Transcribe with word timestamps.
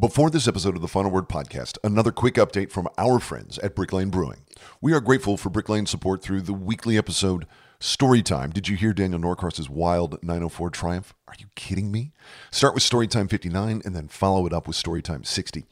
Before 0.00 0.30
this 0.30 0.46
episode 0.46 0.76
of 0.76 0.80
the 0.80 0.86
Final 0.86 1.10
Word 1.10 1.28
podcast, 1.28 1.76
another 1.82 2.12
quick 2.12 2.34
update 2.34 2.70
from 2.70 2.86
our 2.96 3.18
friends 3.18 3.58
at 3.58 3.74
Brick 3.74 3.92
Lane 3.92 4.10
Brewing. 4.10 4.42
We 4.80 4.92
are 4.92 5.00
grateful 5.00 5.36
for 5.36 5.50
Brick 5.50 5.68
Lane's 5.68 5.90
support 5.90 6.22
through 6.22 6.42
the 6.42 6.52
weekly 6.52 6.96
episode 6.96 7.48
Storytime. 7.80 8.52
Did 8.52 8.68
you 8.68 8.76
hear 8.76 8.92
Daniel 8.92 9.18
Norcross's 9.18 9.68
wild 9.68 10.22
904 10.22 10.70
triumph? 10.70 11.14
Are 11.26 11.34
you 11.36 11.46
kidding 11.56 11.90
me? 11.90 12.12
Start 12.52 12.74
with 12.74 12.84
Storytime 12.84 13.28
59 13.28 13.82
and 13.84 13.96
then 13.96 14.06
follow 14.06 14.46
it 14.46 14.52
up 14.52 14.68
with 14.68 14.76
Storytime 14.76 15.26
60. 15.26 15.64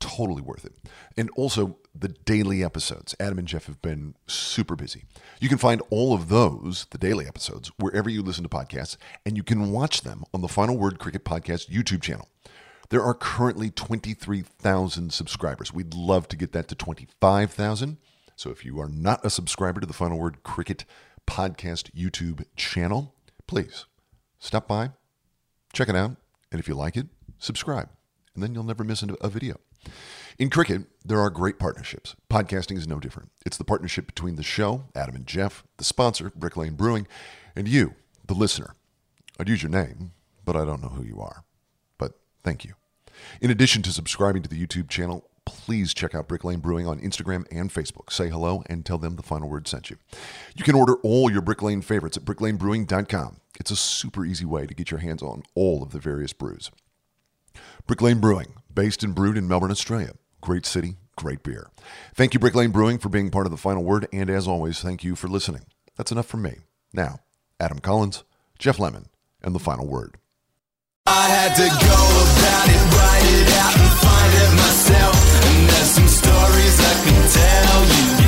Totally 0.00 0.40
worth 0.40 0.64
it. 0.64 0.72
And 1.18 1.28
also 1.36 1.76
the 1.94 2.08
daily 2.08 2.64
episodes. 2.64 3.14
Adam 3.20 3.38
and 3.38 3.46
Geoff 3.46 3.66
have 3.66 3.82
been 3.82 4.14
super 4.26 4.76
busy. 4.76 5.04
You 5.40 5.50
can 5.50 5.58
find 5.58 5.82
all 5.90 6.14
of 6.14 6.30
those, 6.30 6.86
the 6.88 6.96
daily 6.96 7.26
episodes, 7.26 7.70
wherever 7.76 8.08
you 8.08 8.22
listen 8.22 8.44
to 8.44 8.48
podcasts, 8.48 8.96
and 9.26 9.36
you 9.36 9.42
can 9.42 9.72
watch 9.72 10.00
them 10.00 10.24
on 10.32 10.40
the 10.40 10.48
Final 10.48 10.78
Word 10.78 10.98
Cricket 10.98 11.26
Podcast 11.26 11.68
YouTube 11.68 12.00
channel. 12.00 12.30
There 12.90 13.02
are 13.02 13.14
currently 13.14 13.70
23,000 13.70 15.12
subscribers. 15.12 15.72
We'd 15.72 15.94
love 15.94 16.28
to 16.28 16.36
get 16.36 16.52
that 16.52 16.68
to 16.68 16.74
25,000. 16.74 17.98
So 18.36 18.50
if 18.50 18.64
you 18.64 18.80
are 18.80 18.88
not 18.88 19.24
a 19.24 19.30
subscriber 19.30 19.80
to 19.80 19.86
the 19.86 19.92
Final 19.92 20.18
Word 20.18 20.42
Cricket 20.42 20.84
Podcast 21.26 21.90
YouTube 21.92 22.44
channel, 22.56 23.14
please 23.46 23.86
stop 24.38 24.68
by, 24.68 24.90
check 25.72 25.88
it 25.88 25.96
out, 25.96 26.16
and 26.50 26.60
if 26.60 26.68
you 26.68 26.74
like 26.74 26.96
it, 26.96 27.06
subscribe. 27.38 27.88
And 28.34 28.42
then 28.42 28.54
you'll 28.54 28.64
never 28.64 28.84
miss 28.84 29.02
a 29.02 29.28
video. 29.28 29.56
In 30.38 30.50
cricket, 30.50 30.82
there 31.04 31.20
are 31.20 31.30
great 31.30 31.58
partnerships. 31.58 32.16
Podcasting 32.28 32.76
is 32.76 32.88
no 32.88 32.98
different. 32.98 33.30
It's 33.46 33.56
the 33.56 33.64
partnership 33.64 34.06
between 34.06 34.36
the 34.36 34.42
show, 34.42 34.84
Adam 34.94 35.14
and 35.14 35.26
Geoff, 35.26 35.62
the 35.76 35.84
sponsor, 35.84 36.32
Brick 36.34 36.56
Lane 36.56 36.74
Brewing, 36.74 37.06
and 37.54 37.68
you, 37.68 37.94
the 38.26 38.34
listener. 38.34 38.74
I'd 39.38 39.48
use 39.48 39.62
your 39.62 39.70
name, 39.70 40.12
but 40.44 40.56
I 40.56 40.64
don't 40.64 40.82
know 40.82 40.88
who 40.88 41.04
you 41.04 41.20
are. 41.20 41.44
Thank 42.44 42.64
you. 42.64 42.74
In 43.40 43.50
addition 43.50 43.82
to 43.82 43.92
subscribing 43.92 44.42
to 44.42 44.48
the 44.48 44.64
YouTube 44.64 44.88
channel, 44.88 45.28
please 45.46 45.94
check 45.94 46.14
out 46.14 46.28
Brick 46.28 46.44
Lane 46.44 46.60
Brewing 46.60 46.86
on 46.86 47.00
Instagram 47.00 47.46
and 47.50 47.72
Facebook. 47.72 48.12
Say 48.12 48.28
hello 48.28 48.62
and 48.66 48.84
tell 48.84 48.98
them 48.98 49.16
the 49.16 49.22
final 49.22 49.48
word 49.48 49.66
sent 49.66 49.90
you. 49.90 49.96
You 50.54 50.64
can 50.64 50.74
order 50.74 50.94
all 50.96 51.30
your 51.30 51.40
Brick 51.40 51.62
Lane 51.62 51.82
favorites 51.82 52.16
at 52.16 52.24
bricklanebrewing.com. 52.24 53.40
It's 53.58 53.70
a 53.70 53.76
super 53.76 54.24
easy 54.24 54.44
way 54.44 54.66
to 54.66 54.74
get 54.74 54.90
your 54.90 55.00
hands 55.00 55.22
on 55.22 55.42
all 55.54 55.82
of 55.82 55.90
the 55.90 55.98
various 55.98 56.32
brews. 56.32 56.70
Brick 57.86 58.02
Lane 58.02 58.20
Brewing, 58.20 58.54
based 58.72 59.02
and 59.02 59.14
brewed 59.14 59.36
in 59.36 59.48
Melbourne, 59.48 59.70
Australia. 59.70 60.12
Great 60.40 60.66
city, 60.66 60.96
great 61.16 61.42
beer. 61.42 61.70
Thank 62.14 62.34
you, 62.34 62.40
Brick 62.40 62.54
Lane 62.54 62.72
Brewing, 62.72 62.98
for 62.98 63.08
being 63.08 63.30
part 63.30 63.46
of 63.46 63.52
the 63.52 63.58
final 63.58 63.84
word, 63.84 64.08
and 64.12 64.28
as 64.28 64.48
always, 64.48 64.80
thank 64.80 65.04
you 65.04 65.14
for 65.14 65.28
listening. 65.28 65.62
That's 65.96 66.12
enough 66.12 66.26
from 66.26 66.42
me. 66.42 66.56
Now, 66.92 67.20
Adam 67.60 67.78
Collins, 67.78 68.24
Geoff 68.58 68.78
Lemon, 68.78 69.06
and 69.42 69.54
the 69.54 69.60
final 69.60 69.86
word. 69.86 70.16
I 71.06 71.28
had 71.28 71.54
to 71.56 71.68
go 71.68 72.00
about 72.24 72.68
it, 72.72 72.80
write 72.96 73.28
it 73.36 73.48
out, 73.60 73.76
and 73.76 73.92
find 74.00 74.32
it 74.40 74.52
myself. 74.56 75.16
And 75.44 75.68
there's 75.68 75.90
some 75.90 76.08
stories 76.08 76.80
I 76.80 76.94
can 77.04 77.28
tell 77.28 78.20
you. 78.20 78.23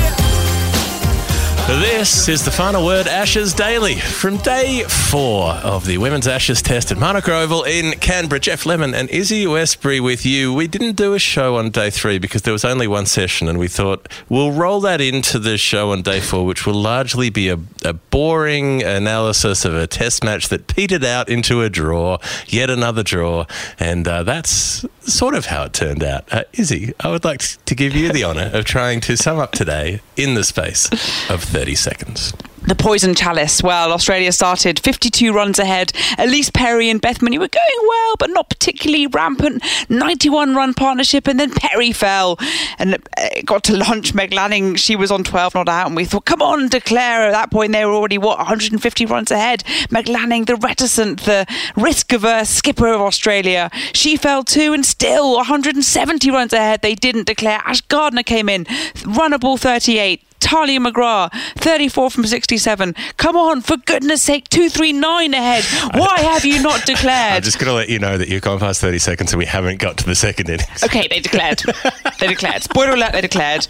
This 1.67 2.29
is 2.29 2.45
the 2.45 2.51
final 2.51 2.85
word 2.85 3.07
Ashes 3.07 3.53
Daily 3.53 3.95
from 3.95 4.37
day 4.37 4.83
four 4.83 5.49
of 5.49 5.85
the 5.85 5.97
Women's 5.97 6.25
Ashes 6.25 6.61
Test 6.61 6.93
at 6.93 6.97
Manuka 6.97 7.33
Oval 7.33 7.65
in 7.65 7.91
Canberra. 7.99 8.39
Geoff 8.39 8.65
Lemon 8.65 8.93
and 8.93 9.09
Izzy 9.09 9.45
Westbury 9.45 9.99
with 9.99 10.25
you. 10.25 10.53
We 10.53 10.67
didn't 10.67 10.95
do 10.95 11.13
a 11.13 11.19
show 11.19 11.57
on 11.57 11.69
day 11.71 11.89
three 11.89 12.19
because 12.19 12.43
there 12.43 12.53
was 12.53 12.63
only 12.63 12.87
one 12.87 13.05
session, 13.05 13.49
and 13.49 13.59
we 13.59 13.67
thought 13.67 14.07
we'll 14.29 14.53
roll 14.53 14.79
that 14.79 15.01
into 15.01 15.39
the 15.39 15.57
show 15.57 15.91
on 15.91 16.03
day 16.03 16.21
four, 16.21 16.45
which 16.45 16.65
will 16.65 16.73
largely 16.73 17.29
be 17.29 17.49
a, 17.49 17.59
a 17.83 17.91
boring 17.91 18.81
analysis 18.81 19.65
of 19.65 19.75
a 19.75 19.87
test 19.87 20.23
match 20.23 20.47
that 20.47 20.67
petered 20.67 21.03
out 21.03 21.27
into 21.27 21.61
a 21.61 21.69
draw, 21.69 22.17
yet 22.47 22.69
another 22.69 23.03
draw, 23.03 23.45
and 23.77 24.07
uh, 24.07 24.23
that's 24.23 24.85
sort 25.01 25.35
of 25.35 25.47
how 25.47 25.63
it 25.63 25.73
turned 25.73 26.03
out. 26.03 26.31
Uh, 26.31 26.43
Izzy, 26.53 26.93
I 27.01 27.09
would 27.09 27.25
like 27.25 27.41
to 27.41 27.75
give 27.75 27.93
you 27.93 28.13
the 28.13 28.23
honour 28.23 28.51
of 28.53 28.63
trying 28.63 29.01
to 29.01 29.17
sum 29.17 29.37
up 29.37 29.51
today 29.51 29.99
in 30.15 30.35
the 30.35 30.45
space 30.45 30.89
of 31.29 31.56
30 31.57 31.73
seconds. 31.73 32.33
The 32.67 32.75
poison 32.75 33.15
chalice. 33.15 33.63
Well, 33.63 33.91
Australia 33.91 34.31
started 34.31 34.77
52 34.77 35.33
runs 35.33 35.57
ahead. 35.57 35.91
Ellyse 36.19 36.53
Perry 36.53 36.87
and 36.91 37.01
Beth 37.01 37.19
Mooney 37.19 37.39
were 37.39 37.47
going 37.47 37.87
well, 37.87 38.15
but 38.19 38.29
not 38.29 38.49
particularly 38.49 39.07
rampant. 39.07 39.63
91 39.89 40.53
run 40.53 40.75
partnership, 40.75 41.25
and 41.25 41.39
then 41.39 41.49
Perry 41.49 41.91
fell 41.91 42.37
and 42.77 42.99
it 43.17 43.45
got 43.45 43.63
to 43.63 43.75
lunch. 43.77 44.13
Meg 44.13 44.33
Lanning, 44.33 44.75
she 44.75 44.95
was 44.95 45.09
on 45.09 45.23
12 45.23 45.55
not 45.55 45.67
out, 45.67 45.87
and 45.87 45.95
we 45.95 46.05
thought, 46.05 46.25
come 46.25 46.43
on, 46.43 46.67
declare. 46.67 47.25
At 47.25 47.31
that 47.31 47.49
point, 47.49 47.71
they 47.71 47.85
were 47.85 47.93
already, 47.93 48.19
what, 48.19 48.37
150 48.37 49.05
runs 49.07 49.31
ahead. 49.31 49.63
Meg 49.89 50.07
Lanning, 50.07 50.45
the 50.45 50.57
reticent, 50.57 51.21
the 51.21 51.47
risk 51.75 52.13
averse 52.13 52.49
skipper 52.49 52.93
of 52.93 53.01
Australia, 53.01 53.71
she 53.93 54.15
fell 54.15 54.43
too, 54.43 54.73
and 54.73 54.85
still 54.85 55.37
170 55.37 56.29
runs 56.29 56.53
ahead. 56.53 56.83
They 56.83 56.93
didn't 56.93 57.25
declare. 57.25 57.63
Ash 57.65 57.81
Gardner 57.81 58.23
came 58.23 58.47
in, 58.47 58.65
runnable 59.05 59.57
38. 59.57 60.21
Tahlia 60.39 60.79
McGrath, 60.79 61.31
34 61.55 62.09
from 62.11 62.25
67. 62.25 62.95
Come 63.17 63.35
on, 63.35 63.61
for 63.61 63.77
goodness 63.77 64.23
sake, 64.23 64.47
239 64.49 65.33
ahead. 65.33 65.63
Why 65.93 66.19
have 66.19 66.45
you 66.45 66.61
not 66.61 66.85
declared? 66.85 67.37
I'm 67.37 67.41
just 67.41 67.59
going 67.59 67.69
to 67.69 67.73
let 67.73 67.89
you 67.89 67.99
know 67.99 68.17
that 68.17 68.29
you've 68.29 68.41
gone 68.41 68.59
past 68.59 68.81
30 68.81 68.99
seconds 68.99 69.33
and 69.33 69.39
we 69.39 69.45
haven't 69.45 69.79
got 69.79 69.97
to 69.97 70.05
the 70.05 70.15
second 70.15 70.49
innings. 70.49 70.83
Okay, 70.83 71.07
they 71.07 71.19
declared. 71.19 71.61
they 72.19 72.27
declared. 72.27 72.63
Spoiler 72.63 72.93
alert, 72.93 73.13
they 73.13 73.21
declared. 73.21 73.65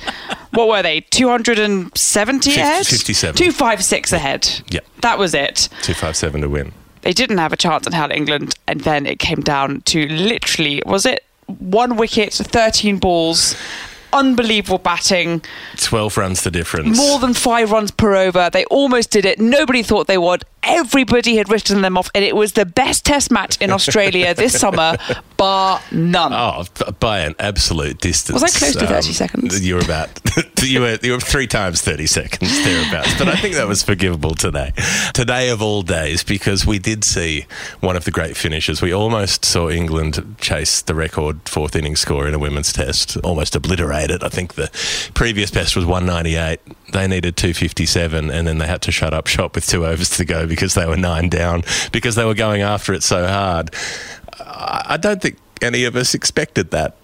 What 0.52 0.68
were 0.68 0.82
they? 0.82 1.02
270 1.02 2.52
ahead? 2.52 2.86
57. 2.86 3.36
256 3.38 4.14
ahead. 4.14 4.62
Yeah. 4.70 4.80
That 5.02 5.18
was 5.20 5.34
it. 5.34 5.70
257 5.84 6.42
to 6.42 6.50
win. 6.50 6.74
They 7.02 7.14
didn't 7.14 7.38
have 7.38 7.54
a 7.54 7.58
chance 7.58 7.88
in 7.88 7.94
Hell 7.94 8.12
England, 8.12 8.56
and 8.68 8.82
then 8.82 9.06
it 9.06 9.20
came 9.20 9.40
down 9.40 9.82
to 9.82 10.08
literally, 10.10 10.82
was 10.86 11.06
it 11.06 11.24
one 11.46 11.96
wicket, 11.96 12.34
13 12.34 12.98
balls, 12.98 13.56
unbelievable 14.14 14.78
batting. 14.78 15.42
12 15.78 16.18
runs 16.18 16.44
the 16.44 16.52
difference. 16.52 16.98
More 16.98 17.20
than 17.20 17.34
five 17.34 17.72
runs 17.72 17.92
per 17.92 18.16
over. 18.16 18.50
They 18.52 18.66
almost 18.66 19.12
did 19.12 19.26
it. 19.26 19.40
Nobody 19.40 19.84
thought 19.84 20.08
they 20.08 20.18
would. 20.18 20.44
Everybody 20.64 21.38
had 21.38 21.50
written 21.50 21.82
them 21.82 21.98
off, 21.98 22.10
and 22.14 22.26
it 22.26 22.36
was 22.36 22.54
the 22.54 22.66
best 22.66 23.06
test 23.06 23.32
match 23.32 23.58
in 23.62 23.72
Australia 23.72 24.34
this 24.34 24.54
summer, 24.60 24.98
bar 25.38 25.82
none. 25.92 26.34
Oh, 26.34 26.66
by 27.00 27.20
an 27.20 27.36
absolute 27.40 28.00
distance. 28.00 28.42
Was 28.42 28.56
I 28.56 28.60
close 28.60 28.76
to 28.76 28.88
30 28.88 28.96
um, 28.96 29.02
seconds? 29.02 29.66
You 29.66 29.76
were 29.76 29.82
about, 29.82 30.10
you 30.64 30.82
were, 30.82 30.98
you 31.02 31.14
were 31.14 31.20
three 31.20 31.48
times 31.48 31.82
30 31.82 32.08
seconds 32.08 32.64
thereabouts. 32.64 33.18
But 33.18 33.30
I 33.30 33.36
think 33.36 33.56
that 33.56 33.68
was 33.68 33.84
forgivable 33.84 34.36
today. 34.36 34.74
Today 35.14 35.50
of 35.50 35.62
all 35.62 35.84
days, 35.84 36.24
because 36.24 36.66
we 36.66 36.80
did 36.80 37.04
see 37.04 37.46
one 37.80 37.96
of 37.96 38.06
the 38.06 38.12
great 38.12 38.36
finishes. 38.36 38.82
We 38.82 38.94
almost 38.94 39.46
saw 39.46 39.70
England 39.70 40.36
chase 40.40 40.82
the 40.82 40.96
record 40.96 41.48
fourth 41.48 41.76
inning 41.76 41.96
score 41.96 42.28
in 42.28 42.34
a 42.34 42.40
women's 42.40 42.74
test, 42.74 43.18
almost 43.18 43.56
obliterate 43.56 44.12
it. 44.12 44.24
I 44.24 44.30
think 44.30 44.56
the 44.56 44.70
previous 45.14 45.52
best 45.52 45.76
was 45.76 45.86
198. 45.86 46.60
They 46.94 47.08
needed 47.08 47.38
257, 47.38 48.32
and 48.32 48.48
then 48.48 48.58
they 48.58 48.68
had 48.68 48.82
to 48.84 48.92
shut 48.92 49.14
up 49.14 49.28
shop 49.28 49.56
with 49.56 49.68
two 49.68 49.86
overs 49.86 50.10
to 50.12 50.26
go 50.26 50.47
because 50.48 50.74
they 50.74 50.86
were 50.86 50.98
nine 50.98 51.30
down 51.30 51.64
because 51.92 52.16
they 52.16 52.26
were 52.26 52.34
going 52.34 52.62
after 52.62 52.94
it 52.94 53.04
so 53.04 53.28
hard. 53.28 53.74
I 54.40 54.98
don't 55.00 55.22
think 55.22 55.38
any 55.62 55.86
of 55.86 55.96
us 55.96 56.14
expected 56.14 56.72
that. 56.72 56.96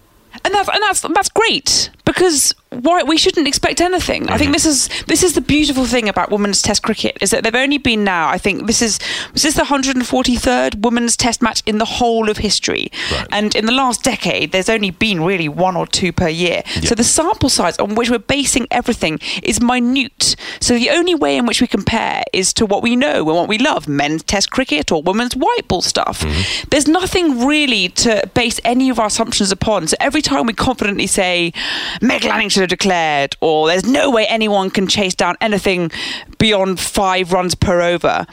And 0.44 0.52
that's 0.54 0.68
and 0.68 0.82
that's 0.82 1.00
that's 1.00 1.28
great 1.30 1.90
because 2.04 2.54
why 2.70 3.02
we 3.02 3.16
shouldn't 3.16 3.46
expect 3.46 3.80
anything. 3.80 4.24
Mm-hmm. 4.24 4.32
I 4.32 4.38
think 4.38 4.48
mm-hmm. 4.48 4.52
this 4.52 4.66
is 4.66 4.88
this 5.06 5.22
is 5.22 5.34
the 5.34 5.40
beautiful 5.40 5.86
thing 5.86 6.08
about 6.08 6.30
women's 6.30 6.62
Test 6.62 6.82
cricket 6.82 7.16
is 7.20 7.30
that 7.30 7.44
they've 7.44 7.54
only 7.54 7.78
been 7.78 8.04
now. 8.04 8.28
I 8.28 8.38
think 8.38 8.66
this 8.66 8.82
is 8.82 8.98
this 9.32 9.44
is 9.44 9.54
the 9.54 9.62
143rd 9.62 10.82
women's 10.82 11.16
Test 11.16 11.42
match 11.42 11.62
in 11.66 11.78
the 11.78 11.84
whole 11.84 12.28
of 12.28 12.38
history, 12.38 12.90
right. 13.12 13.26
and 13.30 13.54
in 13.54 13.66
the 13.66 13.72
last 13.72 14.02
decade, 14.02 14.52
there's 14.52 14.68
only 14.68 14.90
been 14.90 15.22
really 15.22 15.48
one 15.48 15.76
or 15.76 15.86
two 15.86 16.12
per 16.12 16.28
year. 16.28 16.62
So 16.82 16.94
the 16.94 17.04
sample 17.04 17.48
size 17.48 17.78
on 17.78 17.94
which 17.94 18.10
we're 18.10 18.18
basing 18.18 18.66
everything 18.70 19.20
is 19.42 19.60
minute. 19.60 20.36
So 20.60 20.74
the 20.74 20.90
only 20.90 21.14
way 21.14 21.36
in 21.36 21.46
which 21.46 21.60
we 21.60 21.66
compare 21.66 22.24
is 22.32 22.52
to 22.54 22.66
what 22.66 22.82
we 22.82 22.96
know 22.96 23.18
and 23.28 23.36
what 23.36 23.48
we 23.48 23.58
love: 23.58 23.88
men's 23.88 24.22
Test 24.24 24.50
cricket 24.50 24.90
or 24.90 25.02
women's 25.02 25.36
white 25.36 25.68
ball 25.68 25.82
stuff. 25.82 26.20
Mm-hmm. 26.20 26.68
There's 26.70 26.88
nothing 26.88 27.46
really 27.46 27.88
to 27.90 28.28
base 28.34 28.60
any 28.64 28.90
of 28.90 28.98
our 28.98 29.06
assumptions 29.06 29.52
upon. 29.52 29.86
So 29.86 29.96
every 30.00 30.22
time 30.22 30.33
we 30.42 30.52
confidently 30.52 31.06
say 31.06 31.52
Meg 32.00 32.24
Lanning 32.24 32.48
should 32.48 32.60
have 32.60 32.70
declared, 32.70 33.36
or 33.40 33.68
there's 33.68 33.86
no 33.86 34.10
way 34.10 34.26
anyone 34.26 34.70
can 34.70 34.86
chase 34.86 35.14
down 35.14 35.36
anything 35.40 35.90
beyond 36.38 36.80
five 36.80 37.32
runs 37.32 37.54
per 37.54 37.80
over. 37.80 38.26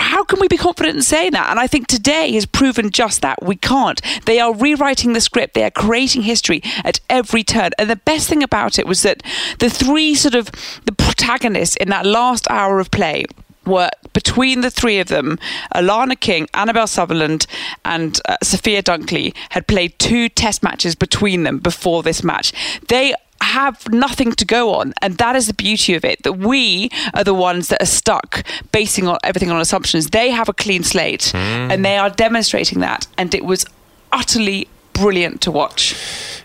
How 0.00 0.24
can 0.24 0.40
we 0.40 0.48
be 0.48 0.56
confident 0.56 0.96
in 0.96 1.02
saying 1.02 1.32
that? 1.32 1.50
And 1.50 1.58
I 1.58 1.66
think 1.66 1.86
today 1.86 2.32
has 2.32 2.46
proven 2.46 2.90
just 2.90 3.22
that. 3.22 3.42
We 3.42 3.56
can't. 3.56 4.00
They 4.26 4.40
are 4.40 4.54
rewriting 4.54 5.12
the 5.12 5.20
script, 5.20 5.54
they 5.54 5.64
are 5.64 5.70
creating 5.70 6.22
history 6.22 6.62
at 6.84 7.00
every 7.08 7.44
turn. 7.44 7.70
And 7.78 7.88
the 7.88 7.96
best 7.96 8.28
thing 8.28 8.42
about 8.42 8.78
it 8.78 8.86
was 8.86 9.02
that 9.02 9.22
the 9.58 9.70
three 9.70 10.14
sort 10.14 10.34
of 10.34 10.50
the 10.84 10.92
protagonists 10.92 11.76
in 11.76 11.88
that 11.90 12.06
last 12.06 12.46
hour 12.50 12.80
of 12.80 12.90
play 12.90 13.24
were 13.66 13.90
between 14.12 14.60
the 14.60 14.70
three 14.70 14.98
of 15.00 15.08
them, 15.08 15.38
Alana 15.74 16.18
King, 16.18 16.48
Annabel 16.54 16.86
Sutherland, 16.86 17.46
and 17.84 18.20
uh, 18.28 18.36
Sophia 18.42 18.82
Dunkley 18.82 19.34
had 19.50 19.66
played 19.66 19.98
two 19.98 20.28
test 20.28 20.62
matches 20.62 20.94
between 20.94 21.42
them 21.42 21.58
before 21.58 22.02
this 22.02 22.22
match. 22.22 22.52
They 22.88 23.14
have 23.40 23.92
nothing 23.92 24.32
to 24.32 24.44
go 24.44 24.74
on 24.74 24.94
and 25.02 25.18
that 25.18 25.36
is 25.36 25.46
the 25.48 25.54
beauty 25.54 25.94
of 25.94 26.02
it 26.02 26.22
that 26.22 26.32
we 26.32 26.88
are 27.12 27.24
the 27.24 27.34
ones 27.34 27.68
that 27.68 27.82
are 27.82 27.86
stuck 27.86 28.42
basing 28.72 29.06
on 29.06 29.18
everything 29.22 29.50
on 29.50 29.60
assumptions 29.60 30.10
they 30.10 30.30
have 30.30 30.48
a 30.48 30.52
clean 30.54 30.82
slate 30.82 31.30
mm. 31.34 31.36
and 31.70 31.84
they 31.84 31.98
are 31.98 32.08
demonstrating 32.08 32.80
that 32.80 33.06
and 33.18 33.34
it 33.34 33.44
was 33.44 33.66
utterly 34.12 34.66
brilliant 34.94 35.42
to 35.42 35.50
watch 35.50 35.94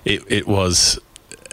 it, 0.04 0.22
it 0.28 0.46
was 0.46 1.00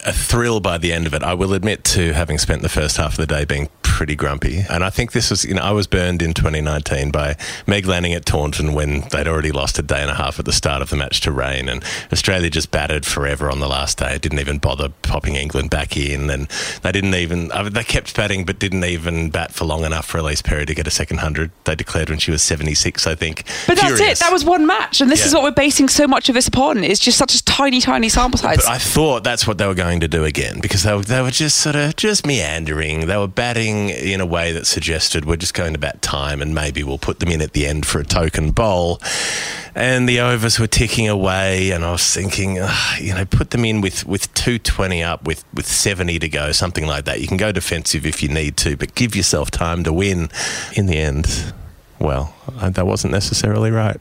a 0.07 0.13
thrill 0.13 0.61
by 0.61 0.79
the 0.79 0.93
end 0.93 1.07
of 1.07 1.13
it. 1.13 1.23
I 1.23 1.35
will 1.35 1.53
admit 1.53 1.85
to 1.85 2.13
having 2.13 2.39
spent 2.39 2.63
the 2.63 2.69
first 2.69 2.97
half 2.97 3.13
of 3.13 3.17
the 3.17 3.27
day 3.27 3.45
being 3.45 3.69
pretty 3.97 4.15
grumpy. 4.15 4.63
And 4.69 4.85
I 4.85 4.91
think 4.91 5.13
this 5.13 5.31
was, 5.31 5.43
you 5.43 5.55
know, 5.55 5.63
I 5.63 5.71
was 5.73 5.87
burned 5.87 6.21
in 6.21 6.35
2019 6.35 7.11
by 7.11 7.35
Meg 7.67 7.87
Lanning 7.87 8.13
at 8.13 8.27
Taunton 8.27 8.75
when 8.75 9.01
they'd 9.09 9.27
already 9.27 9.53
lost 9.53 9.79
a 9.79 9.83
day 9.83 10.03
and 10.03 10.11
a 10.11 10.15
half 10.15 10.39
at 10.39 10.45
the 10.45 10.53
start 10.53 10.83
of 10.83 10.91
the 10.91 10.97
match 10.97 11.23
to 11.23 11.33
rain. 11.33 11.67
And 11.71 11.83
Australia 12.13 12.51
just 12.51 12.71
battered 12.71 13.07
forever 13.07 13.51
on 13.51 13.61
the 13.61 13.67
last 13.67 13.97
day. 13.97 14.15
It 14.15 14.21
Didn't 14.21 14.41
even 14.41 14.59
bother 14.59 14.91
popping 15.01 15.35
England 15.35 15.71
back 15.71 15.97
in. 15.97 16.29
And 16.29 16.47
they 16.83 16.93
didn't 16.93 17.15
even, 17.15 17.51
I 17.53 17.63
mean, 17.63 17.73
they 17.73 17.85
kept 17.85 18.15
batting, 18.15 18.45
but 18.45 18.59
didn't 18.59 18.85
even 18.85 19.31
bat 19.31 19.53
for 19.53 19.65
long 19.65 19.87
enough 19.87 20.05
for 20.05 20.19
Ellyse 20.19 20.45
Perry 20.45 20.67
to 20.67 20.75
get 20.75 20.87
a 20.87 20.91
second 20.91 21.17
100. 21.17 21.51
They 21.65 21.75
declared 21.75 22.11
when 22.11 22.19
she 22.19 22.31
was 22.31 22.43
76, 22.43 23.07
I 23.07 23.15
think. 23.15 23.45
But 23.67 23.79
Furious. 23.79 23.99
that's 23.99 24.21
it. 24.21 24.23
That 24.23 24.31
was 24.31 24.45
one 24.45 24.67
match. 24.67 25.01
And 25.01 25.11
this 25.11 25.21
yeah. 25.21 25.29
is 25.29 25.35
what 25.35 25.43
we're 25.43 25.53
basing 25.53 25.89
so 25.89 26.07
much 26.07 26.29
of 26.29 26.35
this 26.35 26.49
upon. 26.49 26.85
It's 26.85 27.01
just 27.01 27.17
such 27.17 27.35
a 27.35 27.43
tiny, 27.45 27.81
tiny 27.81 28.11
sample 28.11 28.39
size. 28.39 28.57
But 28.57 28.69
I 28.69 28.77
thought 28.77 29.25
that's 29.25 29.47
what 29.47 29.57
they 29.57 29.67
were 29.67 29.75
going 29.75 30.01
to 30.01 30.09
do 30.09 30.27
again 30.27 30.61
because 30.61 30.83
they 30.83 30.95
were, 30.95 31.01
they 31.01 31.23
were 31.23 31.31
just 31.31 31.57
sort 31.57 31.77
of 31.77 31.97
just 31.97 32.27
meandering. 32.27 33.07
They 33.07 33.17
were 33.17 33.27
batting 33.27 33.86
in 33.91 34.21
a 34.21 34.27
way 34.27 34.53
that 34.53 34.67
suggested 34.67 35.25
we're 35.25 35.37
just 35.37 35.55
going 35.55 35.75
about 35.75 36.03
time 36.03 36.43
and 36.43 36.55
maybe 36.55 36.83
we'll 36.83 36.99
put 36.99 37.21
them 37.21 37.29
in 37.31 37.41
at 37.41 37.53
the 37.53 37.67
end 37.67 37.87
for 37.87 37.99
a 37.99 38.05
token 38.05 38.51
bowl. 38.51 39.01
And 39.75 40.09
the 40.09 40.21
overs 40.21 40.59
were 40.59 40.67
ticking 40.67 41.07
away, 41.07 41.71
and 41.71 41.85
I 41.85 41.93
was 41.93 42.15
thinking, 42.15 42.57
you 42.99 43.15
know, 43.15 43.27
put 43.27 43.51
them 43.51 43.65
in 43.65 43.83
with, 43.83 44.07
with 44.07 44.33
220 44.33 45.03
up, 45.03 45.27
with, 45.27 45.45
with 45.53 45.67
70 45.67 46.19
to 46.21 46.29
go, 46.31 46.53
something 46.53 46.87
like 46.87 47.05
that. 47.05 47.21
You 47.21 47.29
can 47.29 47.37
go 47.37 47.53
defensive 47.53 48.07
if 48.07 48.23
you 48.23 48.31
need 48.31 48.57
to, 48.59 48.77
but 48.77 48.95
give 48.95 49.15
yourself 49.15 49.51
time 49.51 49.85
to 49.85 49.93
win. 49.93 50.31
In 50.75 50.87
the 50.87 50.97
end, 50.97 51.53
well, 51.99 52.35
that 52.63 52.87
wasn't 52.87 53.13
necessarily 53.13 53.71
right. 53.71 54.01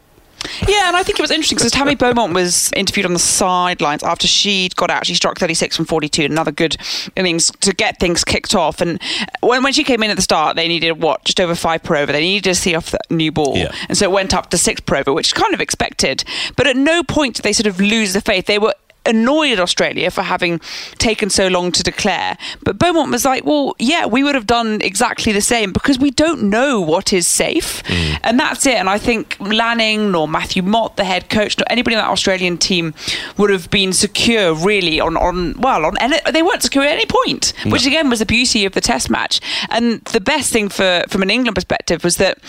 Yeah, 0.67 0.87
and 0.87 0.95
I 0.95 1.03
think 1.03 1.19
it 1.19 1.21
was 1.21 1.31
interesting 1.31 1.57
because 1.57 1.71
Tammy 1.71 1.95
Beaumont 1.95 2.33
was 2.33 2.71
interviewed 2.73 3.05
on 3.05 3.13
the 3.13 3.19
sidelines 3.19 4.03
after 4.03 4.27
she'd 4.27 4.75
got 4.75 4.89
out. 4.89 5.05
She 5.05 5.15
struck 5.15 5.37
36 5.37 5.75
from 5.75 5.85
42, 5.85 6.23
another 6.23 6.51
good 6.51 6.77
innings 7.15 7.51
to 7.61 7.73
get 7.73 7.99
things 7.99 8.23
kicked 8.23 8.55
off. 8.55 8.81
And 8.81 9.01
when, 9.41 9.63
when 9.63 9.73
she 9.73 9.83
came 9.83 10.03
in 10.03 10.09
at 10.09 10.15
the 10.15 10.21
start, 10.21 10.55
they 10.55 10.67
needed 10.67 10.93
what? 10.93 11.23
Just 11.25 11.39
over 11.39 11.55
five 11.55 11.83
per 11.83 11.95
over. 11.95 12.11
They 12.11 12.21
needed 12.21 12.43
to 12.45 12.55
see 12.55 12.75
off 12.75 12.91
the 12.91 12.99
new 13.09 13.31
ball. 13.31 13.57
Yeah. 13.57 13.71
And 13.89 13.97
so 13.97 14.05
it 14.05 14.11
went 14.11 14.33
up 14.33 14.49
to 14.51 14.57
six 14.57 14.81
per 14.81 14.97
over, 14.97 15.13
which 15.13 15.27
is 15.27 15.33
kind 15.33 15.53
of 15.53 15.61
expected. 15.61 16.23
But 16.55 16.67
at 16.67 16.75
no 16.75 17.03
point 17.03 17.35
did 17.35 17.43
they 17.43 17.53
sort 17.53 17.67
of 17.67 17.79
lose 17.79 18.13
the 18.13 18.21
faith. 18.21 18.45
They 18.45 18.59
were 18.59 18.73
annoyed 19.05 19.59
Australia 19.59 20.11
for 20.11 20.21
having 20.21 20.59
taken 20.97 21.29
so 21.29 21.47
long 21.47 21.71
to 21.71 21.83
declare. 21.83 22.37
But 22.63 22.77
Beaumont 22.77 23.11
was 23.11 23.25
like, 23.25 23.45
well, 23.45 23.75
yeah, 23.79 24.05
we 24.05 24.23
would 24.23 24.35
have 24.35 24.47
done 24.47 24.81
exactly 24.81 25.31
the 25.31 25.41
same 25.41 25.71
because 25.71 25.99
we 25.99 26.11
don't 26.11 26.43
know 26.43 26.81
what 26.81 27.13
is 27.13 27.27
safe. 27.27 27.83
Mm. 27.83 28.19
And 28.23 28.39
that's 28.39 28.65
it. 28.65 28.75
And 28.75 28.89
I 28.89 28.97
think 28.97 29.37
Lanning 29.39 30.11
nor 30.11 30.27
Matthew 30.27 30.63
Mott, 30.63 30.97
the 30.97 31.03
head 31.03 31.29
coach, 31.29 31.57
nor 31.57 31.65
anybody 31.69 31.95
on 31.95 32.03
that 32.03 32.09
Australian 32.09 32.57
team 32.57 32.93
would 33.37 33.49
have 33.49 33.69
been 33.69 33.93
secure 33.93 34.53
really 34.53 34.99
on, 34.99 35.17
on 35.17 35.59
well, 35.59 35.85
on 35.85 35.97
any, 35.99 36.17
they 36.31 36.43
weren't 36.43 36.63
secure 36.63 36.83
at 36.83 36.91
any 36.91 37.05
point, 37.05 37.53
no. 37.65 37.71
which 37.71 37.85
again 37.85 38.09
was 38.09 38.19
the 38.19 38.25
beauty 38.25 38.65
of 38.65 38.73
the 38.73 38.81
test 38.81 39.09
match. 39.09 39.39
And 39.69 40.01
the 40.05 40.21
best 40.21 40.51
thing 40.51 40.69
for 40.69 41.03
from 41.09 41.21
an 41.21 41.29
England 41.29 41.55
perspective 41.55 42.03
was 42.03 42.17
that 42.17 42.39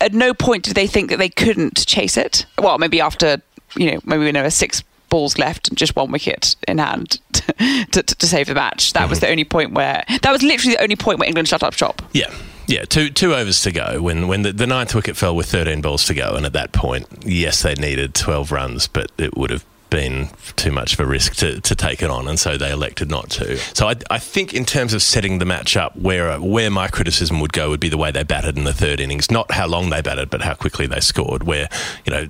at 0.00 0.12
no 0.12 0.34
point 0.34 0.64
did 0.64 0.74
they 0.74 0.86
think 0.86 1.10
that 1.10 1.18
they 1.18 1.28
couldn't 1.28 1.86
chase 1.86 2.16
it. 2.16 2.46
Well, 2.58 2.78
maybe 2.78 3.00
after 3.00 3.40
you 3.76 3.92
know, 3.92 4.00
maybe 4.04 4.24
we 4.24 4.32
know 4.32 4.44
a 4.44 4.50
six 4.50 4.82
balls 5.14 5.38
left 5.38 5.68
and 5.68 5.78
just 5.78 5.94
one 5.94 6.10
wicket 6.10 6.56
in 6.66 6.78
hand 6.78 7.20
to, 7.32 8.02
to, 8.02 8.02
to 8.02 8.26
save 8.26 8.48
the 8.48 8.54
match. 8.54 8.94
That 8.94 9.02
mm-hmm. 9.02 9.10
was 9.10 9.20
the 9.20 9.28
only 9.28 9.44
point 9.44 9.70
where 9.70 10.02
that 10.08 10.32
was 10.32 10.42
literally 10.42 10.74
the 10.74 10.82
only 10.82 10.96
point 10.96 11.20
where 11.20 11.28
England 11.28 11.46
shut 11.46 11.62
up 11.62 11.72
shop. 11.72 12.02
Yeah. 12.12 12.34
Yeah, 12.66 12.84
two 12.86 13.10
two 13.10 13.34
overs 13.34 13.60
to 13.62 13.70
go 13.70 14.00
when 14.00 14.26
when 14.26 14.42
the, 14.42 14.50
the 14.50 14.66
ninth 14.66 14.94
wicket 14.94 15.16
fell 15.16 15.36
with 15.36 15.46
13 15.46 15.82
balls 15.82 16.06
to 16.06 16.14
go, 16.14 16.34
and 16.34 16.46
at 16.46 16.54
that 16.54 16.72
point, 16.72 17.06
yes, 17.22 17.62
they 17.62 17.74
needed 17.74 18.14
12 18.14 18.50
runs, 18.50 18.88
but 18.88 19.12
it 19.18 19.36
would 19.36 19.50
have 19.50 19.66
been 19.94 20.28
too 20.56 20.72
much 20.72 20.94
of 20.94 20.98
a 20.98 21.06
risk 21.06 21.36
to, 21.36 21.60
to 21.60 21.72
take 21.72 22.02
it 22.02 22.10
on, 22.10 22.26
and 22.26 22.36
so 22.36 22.56
they 22.56 22.72
elected 22.72 23.08
not 23.08 23.30
to. 23.30 23.56
So 23.74 23.86
I, 23.86 23.94
I 24.10 24.18
think 24.18 24.52
in 24.52 24.64
terms 24.64 24.92
of 24.92 25.02
setting 25.02 25.38
the 25.38 25.44
match 25.44 25.76
up, 25.76 25.94
where 25.96 26.36
where 26.40 26.68
my 26.68 26.88
criticism 26.88 27.38
would 27.38 27.52
go 27.52 27.70
would 27.70 27.78
be 27.78 27.88
the 27.88 27.96
way 27.96 28.10
they 28.10 28.24
batted 28.24 28.58
in 28.58 28.64
the 28.64 28.74
third 28.74 28.98
innings, 28.98 29.30
not 29.30 29.52
how 29.52 29.68
long 29.68 29.90
they 29.90 30.02
batted, 30.02 30.30
but 30.30 30.42
how 30.42 30.54
quickly 30.54 30.88
they 30.88 30.98
scored. 30.98 31.44
Where 31.44 31.68
you 32.04 32.12
know 32.12 32.28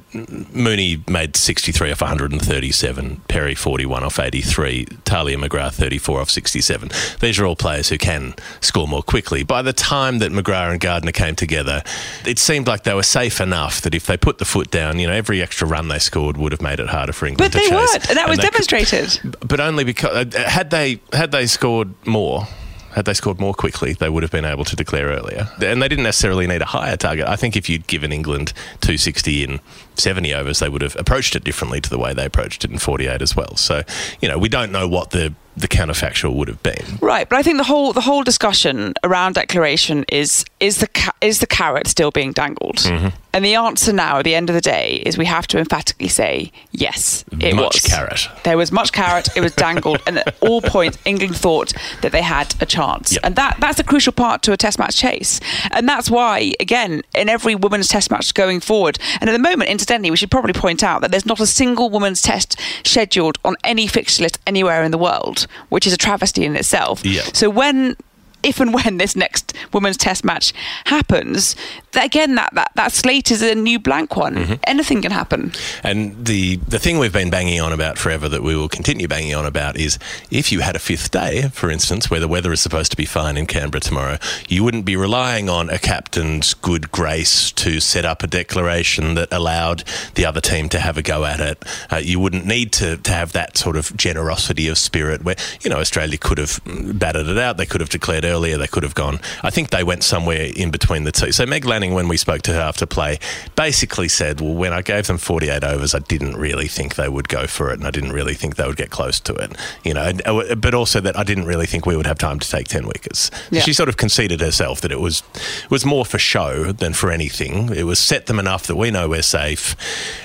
Mooney 0.52 1.02
made 1.08 1.37
63 1.37 1.90
off 1.90 2.02
137, 2.02 3.22
Perry 3.28 3.55
41 3.55 4.05
off 4.05 4.19
83, 4.19 4.84
Tahlia 5.06 5.38
McGrath 5.38 5.72
34 5.72 6.20
off 6.20 6.31
67. 6.31 6.90
These 7.20 7.38
are 7.38 7.46
all 7.46 7.56
players 7.56 7.88
who 7.88 7.96
can 7.96 8.34
score 8.61 8.87
more 8.87 9.02
quickly. 9.02 9.43
By 9.43 9.62
the 9.62 9.72
time 9.72 10.19
that 10.19 10.32
McGrath 10.32 10.72
and 10.72 10.81
Gardner 10.81 11.12
came 11.12 11.34
together, 11.34 11.82
it 12.26 12.38
seemed 12.38 12.66
like 12.66 12.84
they 12.84 12.93
were 12.93 13.02
safe 13.02 13.40
enough 13.40 13.81
that 13.81 13.94
if 13.94 14.05
they 14.05 14.19
put 14.19 14.37
the 14.37 14.44
foot 14.44 14.70
down, 14.70 14.99
you 14.99 15.06
know, 15.06 15.14
every 15.14 15.40
extra 15.40 15.66
run 15.66 15.88
they 15.88 15.99
scored 15.99 16.37
would 16.37 16.52
have 16.52 16.61
made 16.61 16.78
it 16.78 16.88
harder 16.88 17.14
for 17.14 17.25
England. 17.25 17.52
But 17.52 17.53
they 17.54 17.74
weren't, 17.74 18.08
and 18.08 18.18
that 18.18 18.28
was 18.28 18.38
demonstrated. 18.38 19.10
Could, 19.20 19.48
but 19.48 19.60
only 19.60 19.84
because 19.84 20.34
uh, 20.34 20.48
had 20.48 20.70
they 20.70 21.00
had 21.12 21.32
they 21.32 21.46
scored 21.46 21.94
more, 22.06 22.46
had 22.94 23.04
they 23.06 23.14
scored 23.14 23.40
more 23.40 23.54
quickly, 23.54 23.92
they 23.92 24.08
would 24.08 24.22
have 24.22 24.30
been 24.30 24.44
able 24.44 24.64
to 24.64 24.76
declare 24.76 25.08
earlier. 25.08 25.48
And 25.60 25.82
they 25.82 25.88
didn't 25.88 26.04
necessarily 26.04 26.46
need 26.46 26.62
a 26.62 26.66
higher 26.66 26.96
target. 26.96 27.26
I 27.26 27.36
think 27.36 27.56
if 27.56 27.68
you'd 27.68 27.86
given 27.88 28.12
England 28.12 28.52
260 28.82 29.42
in 29.42 29.60
70 29.96 30.32
overs, 30.32 30.60
they 30.60 30.68
would 30.68 30.82
have 30.82 30.96
approached 30.96 31.34
it 31.34 31.42
differently 31.42 31.80
to 31.80 31.90
the 31.90 31.98
way 31.98 32.14
they 32.14 32.24
approached 32.24 32.64
it 32.64 32.70
in 32.70 32.78
48 32.78 33.20
as 33.20 33.34
well. 33.34 33.56
So, 33.56 33.82
you 34.20 34.28
know, 34.28 34.38
we 34.38 34.48
don't 34.48 34.70
know 34.70 34.88
what 34.88 35.10
the 35.10 35.34
the 35.56 35.68
counterfactual 35.68 36.34
would 36.34 36.48
have 36.48 36.62
been. 36.64 36.98
Right, 37.00 37.28
but 37.28 37.36
I 37.36 37.42
think 37.42 37.58
the 37.58 37.64
whole 37.64 37.92
the 37.92 38.00
whole 38.00 38.24
discussion 38.24 38.94
around 39.04 39.34
declaration 39.34 40.04
is 40.08 40.44
is 40.64 40.78
the 40.78 40.88
ca- 40.88 41.12
is 41.20 41.40
the 41.40 41.46
carrot 41.46 41.87
still 41.87 42.11
being 42.11 42.32
dangled? 42.32 42.76
Mm-hmm. 42.76 43.08
And 43.34 43.44
the 43.44 43.55
answer 43.56 43.93
now, 43.93 44.19
at 44.19 44.25
the 44.25 44.34
end 44.34 44.49
of 44.49 44.55
the 44.55 44.61
day, 44.61 45.02
is 45.05 45.19
we 45.19 45.26
have 45.26 45.46
to 45.49 45.58
emphatically 45.58 46.08
say 46.08 46.52
yes. 46.70 47.25
It 47.40 47.55
much 47.55 47.82
was 47.82 47.93
carrot. 47.93 48.28
There 48.44 48.56
was 48.56 48.70
much 48.72 48.93
carrot. 48.93 49.28
It 49.37 49.40
was 49.40 49.55
dangled, 49.66 50.00
and 50.06 50.18
at 50.18 50.37
all 50.40 50.62
points, 50.62 50.97
England 51.04 51.37
thought 51.37 51.75
that 52.00 52.12
they 52.12 52.23
had 52.23 52.54
a 52.61 52.66
chance, 52.66 53.12
yep. 53.12 53.21
and 53.25 53.37
that 53.37 53.56
that's 53.61 53.78
a 53.78 53.85
crucial 53.85 54.12
part 54.12 54.42
to 54.42 54.52
a 54.52 54.56
Test 54.56 54.78
match 54.78 54.97
chase. 54.97 55.38
And 55.71 55.87
that's 55.87 56.11
why, 56.11 56.54
again, 56.61 57.02
in 57.14 57.28
every 57.28 57.54
women's 57.54 57.88
Test 57.88 58.11
match 58.11 58.33
going 58.33 58.61
forward, 58.61 58.99
and 59.21 59.28
at 59.28 59.33
the 59.35 59.38
moment, 59.38 59.68
incidentally, 59.68 60.11
we 60.11 60.16
should 60.16 60.30
probably 60.30 60.54
point 60.54 60.83
out 60.83 61.02
that 61.02 61.11
there's 61.11 61.26
not 61.26 61.40
a 61.40 61.47
single 61.47 61.90
women's 61.90 62.23
Test 62.23 62.59
scheduled 62.85 63.38
on 63.44 63.56
any 63.64 63.87
fixture 63.87 64.23
list 64.23 64.38
anywhere 64.47 64.83
in 64.83 64.90
the 64.90 64.99
world 64.99 65.47
which 65.68 65.87
is 65.87 65.92
a 65.92 65.97
travesty 65.97 66.44
in 66.44 66.56
itself. 66.56 67.04
Yeah. 67.04 67.23
So 67.33 67.50
when 67.50 67.97
if 68.44 68.60
and 68.60 68.74
when 68.74 68.98
this 68.98 69.16
next 69.16 69.54
women's 69.72 69.96
test 69.96 70.24
match 70.24 70.52
happens, 70.84 71.56
again, 71.94 72.34
that, 72.34 72.54
that, 72.54 72.72
that 72.74 72.92
slate 72.92 73.30
is 73.30 73.42
a 73.42 73.54
new 73.54 73.78
blank 73.78 74.16
one. 74.16 74.34
Mm-hmm. 74.34 74.54
Anything 74.64 75.02
can 75.02 75.12
happen. 75.12 75.52
And 75.82 76.26
the, 76.26 76.56
the 76.56 76.78
thing 76.78 76.98
we've 76.98 77.12
been 77.12 77.30
banging 77.30 77.60
on 77.60 77.72
about 77.72 77.98
forever 77.98 78.28
that 78.28 78.42
we 78.42 78.56
will 78.56 78.68
continue 78.68 79.08
banging 79.08 79.34
on 79.34 79.46
about 79.46 79.76
is 79.76 79.98
if 80.30 80.52
you 80.52 80.60
had 80.60 80.76
a 80.76 80.78
fifth 80.78 81.10
day, 81.10 81.48
for 81.48 81.70
instance, 81.70 82.10
where 82.10 82.20
the 82.20 82.28
weather 82.28 82.52
is 82.52 82.60
supposed 82.60 82.90
to 82.90 82.96
be 82.96 83.04
fine 83.04 83.36
in 83.36 83.46
Canberra 83.46 83.80
tomorrow, 83.80 84.18
you 84.48 84.64
wouldn't 84.64 84.84
be 84.84 84.96
relying 84.96 85.48
on 85.48 85.70
a 85.70 85.78
captain's 85.78 86.54
good 86.54 86.90
grace 86.90 87.50
to 87.52 87.80
set 87.80 88.04
up 88.04 88.22
a 88.22 88.26
declaration 88.26 89.14
that 89.14 89.32
allowed 89.32 89.84
the 90.14 90.26
other 90.26 90.40
team 90.40 90.68
to 90.68 90.80
have 90.80 90.98
a 90.98 91.02
go 91.02 91.24
at 91.24 91.40
it. 91.40 91.64
Uh, 91.90 91.96
you 91.96 92.18
wouldn't 92.20 92.46
need 92.46 92.72
to, 92.72 92.96
to 92.98 93.10
have 93.10 93.32
that 93.32 93.56
sort 93.56 93.76
of 93.76 93.96
generosity 93.96 94.68
of 94.68 94.78
spirit 94.78 95.24
where, 95.24 95.36
you 95.62 95.70
know, 95.70 95.78
Australia 95.78 96.18
could 96.18 96.38
have 96.38 96.60
batted 96.64 97.28
it 97.28 97.38
out, 97.38 97.56
they 97.56 97.66
could 97.66 97.80
have 97.80 97.90
declared 97.90 98.24
earlier. 98.35 98.59
They 98.59 98.67
could 98.67 98.83
have 98.83 98.95
gone. 98.95 99.21
I 99.43 99.50
think 99.50 99.71
they 99.71 99.85
went 99.85 100.03
somewhere 100.03 100.50
in 100.55 100.71
between 100.71 101.05
the 101.05 101.12
two. 101.12 101.33
So 101.33 101.47
Meg 101.47 101.64
Lanning, 101.64 101.95
when 101.95 102.09
we 102.09 102.17
spoke 102.17 102.43
to 102.43 102.53
her 102.53 102.61
after 102.61 102.87
play, 102.87 103.19
basically 103.57 104.09
said, 104.09 104.41
"Well, 104.41 104.55
when 104.55 104.73
I 104.73 104.83
gave 104.83 105.07
them 105.07 105.19
48 105.19 105.62
overs, 105.64 105.95
I 105.95 106.00
didn't 106.00 106.37
really 106.37 106.69
think 106.69 106.97
they 106.97 107.09
would 107.09 107.29
go 107.29 107.47
for 107.47 107.71
it, 107.71 107.79
and 107.79 107.87
I 107.87 107.91
didn't 107.91 108.12
really 108.12 108.35
think 108.35 108.57
they 108.57 108.67
would 108.67 108.76
get 108.76 108.91
close 108.91 109.21
to 109.21 109.35
it. 109.35 109.53
You 109.85 109.95
know, 109.95 110.12
uh, 110.25 110.55
but 110.55 110.75
also 110.75 111.00
that 111.00 111.19
I 111.19 111.23
didn't 111.23 111.47
really 111.47 111.67
think 111.67 111.87
we 111.87 111.97
would 111.97 112.07
have 112.07 112.19
time 112.19 112.38
to 112.38 112.49
take 112.49 112.69
10 112.69 112.87
wickets. 112.87 113.31
Yeah. 113.50 113.61
She 113.62 113.73
sort 113.73 113.88
of 113.88 113.97
conceded 113.97 114.41
herself 114.41 114.81
that 114.81 114.93
it 114.93 115.00
was 115.00 115.23
was 115.71 115.85
more 115.85 116.05
for 116.05 116.19
show 116.19 116.73
than 116.73 116.93
for 116.93 117.11
anything. 117.11 117.71
It 117.71 117.85
was 117.85 117.99
set 117.99 118.26
them 118.26 118.38
enough 118.38 118.67
that 118.67 118.76
we 118.76 118.91
know 118.91 119.09
we're 119.09 119.23
safe, 119.23 119.76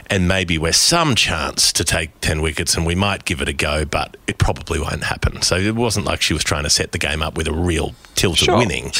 and 0.09 0.27
maybe 0.27 0.57
we're 0.57 0.73
some 0.73 1.15
chance 1.15 1.71
to 1.73 1.83
take 1.83 2.19
10 2.21 2.41
wickets, 2.41 2.75
and 2.75 2.85
we 2.85 2.95
might 2.95 3.25
give 3.25 3.41
it 3.41 3.47
a 3.47 3.53
go, 3.53 3.85
but 3.85 4.17
it 4.27 4.37
probably 4.37 4.79
won't 4.79 5.03
happen. 5.03 5.41
So 5.41 5.55
it 5.55 5.75
wasn't 5.75 6.05
like 6.05 6.21
she 6.21 6.33
was 6.33 6.43
trying 6.43 6.63
to 6.63 6.69
set 6.69 6.91
the 6.91 6.97
game 6.97 7.21
up 7.21 7.35
with 7.37 7.47
a 7.47 7.53
real 7.53 7.93
tilt 8.15 8.37
Sure. 8.37 8.55
at 8.55 8.57
winning. 8.59 8.91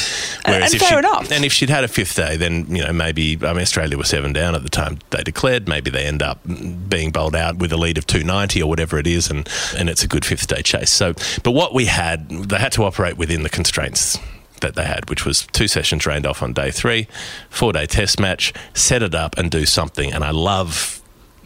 and 0.46 0.64
if 0.64 0.80
fair 0.80 0.88
she'd- 0.88 0.98
enough. 0.98 1.30
And 1.30 1.44
if 1.44 1.52
she'd 1.52 1.68
had 1.68 1.84
a 1.84 1.88
fifth 1.88 2.16
day, 2.16 2.36
then 2.36 2.66
you 2.74 2.82
know 2.84 2.92
maybe 2.92 3.38
I 3.42 3.52
mean 3.52 3.60
Australia 3.62 3.98
were 3.98 4.04
seven 4.04 4.32
down 4.32 4.54
at 4.54 4.62
the 4.62 4.70
time 4.70 4.98
they 5.10 5.22
declared. 5.22 5.68
Maybe 5.68 5.90
they 5.90 6.06
end 6.06 6.22
up 6.22 6.40
being 6.88 7.10
bowled 7.10 7.36
out 7.36 7.56
with 7.58 7.70
a 7.72 7.76
lead 7.76 7.98
of 7.98 8.06
290 8.06 8.62
or 8.62 8.68
whatever 8.68 8.98
it 8.98 9.06
is, 9.06 9.28
and 9.30 9.46
and 9.76 9.90
it's 9.90 10.02
a 10.02 10.08
good 10.08 10.24
fifth 10.24 10.46
day 10.46 10.62
chase. 10.62 10.90
So, 10.90 11.12
but 11.42 11.50
what 11.50 11.74
we 11.74 11.84
had, 11.86 12.28
they 12.30 12.56
had 12.58 12.72
to 12.72 12.84
operate 12.84 13.16
within 13.18 13.42
the 13.42 13.50
constraints 13.50 14.18
that 14.62 14.74
they 14.74 14.84
had, 14.84 15.08
which 15.10 15.24
was 15.26 15.46
two 15.52 15.68
sessions 15.68 16.06
rained 16.06 16.26
off 16.26 16.42
on 16.42 16.52
day 16.54 16.70
three, 16.70 17.06
four 17.50 17.72
day 17.74 17.86
test 17.86 18.18
match, 18.20 18.52
set 18.74 19.02
it 19.02 19.14
up 19.14 19.36
and 19.38 19.50
do 19.50 19.66
something. 19.66 20.12
And 20.12 20.24
I 20.24 20.30
love 20.30 21.00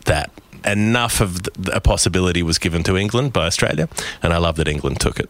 that. 0.04 0.30
Enough 0.64 1.20
of 1.20 1.40
a 1.72 1.80
possibility 1.80 2.42
was 2.42 2.58
given 2.58 2.82
to 2.84 2.96
England 2.96 3.32
by 3.34 3.46
Australia, 3.46 3.86
and 4.22 4.32
I 4.32 4.38
love 4.38 4.56
that 4.56 4.66
England 4.68 4.98
took 5.00 5.20
it. 5.20 5.28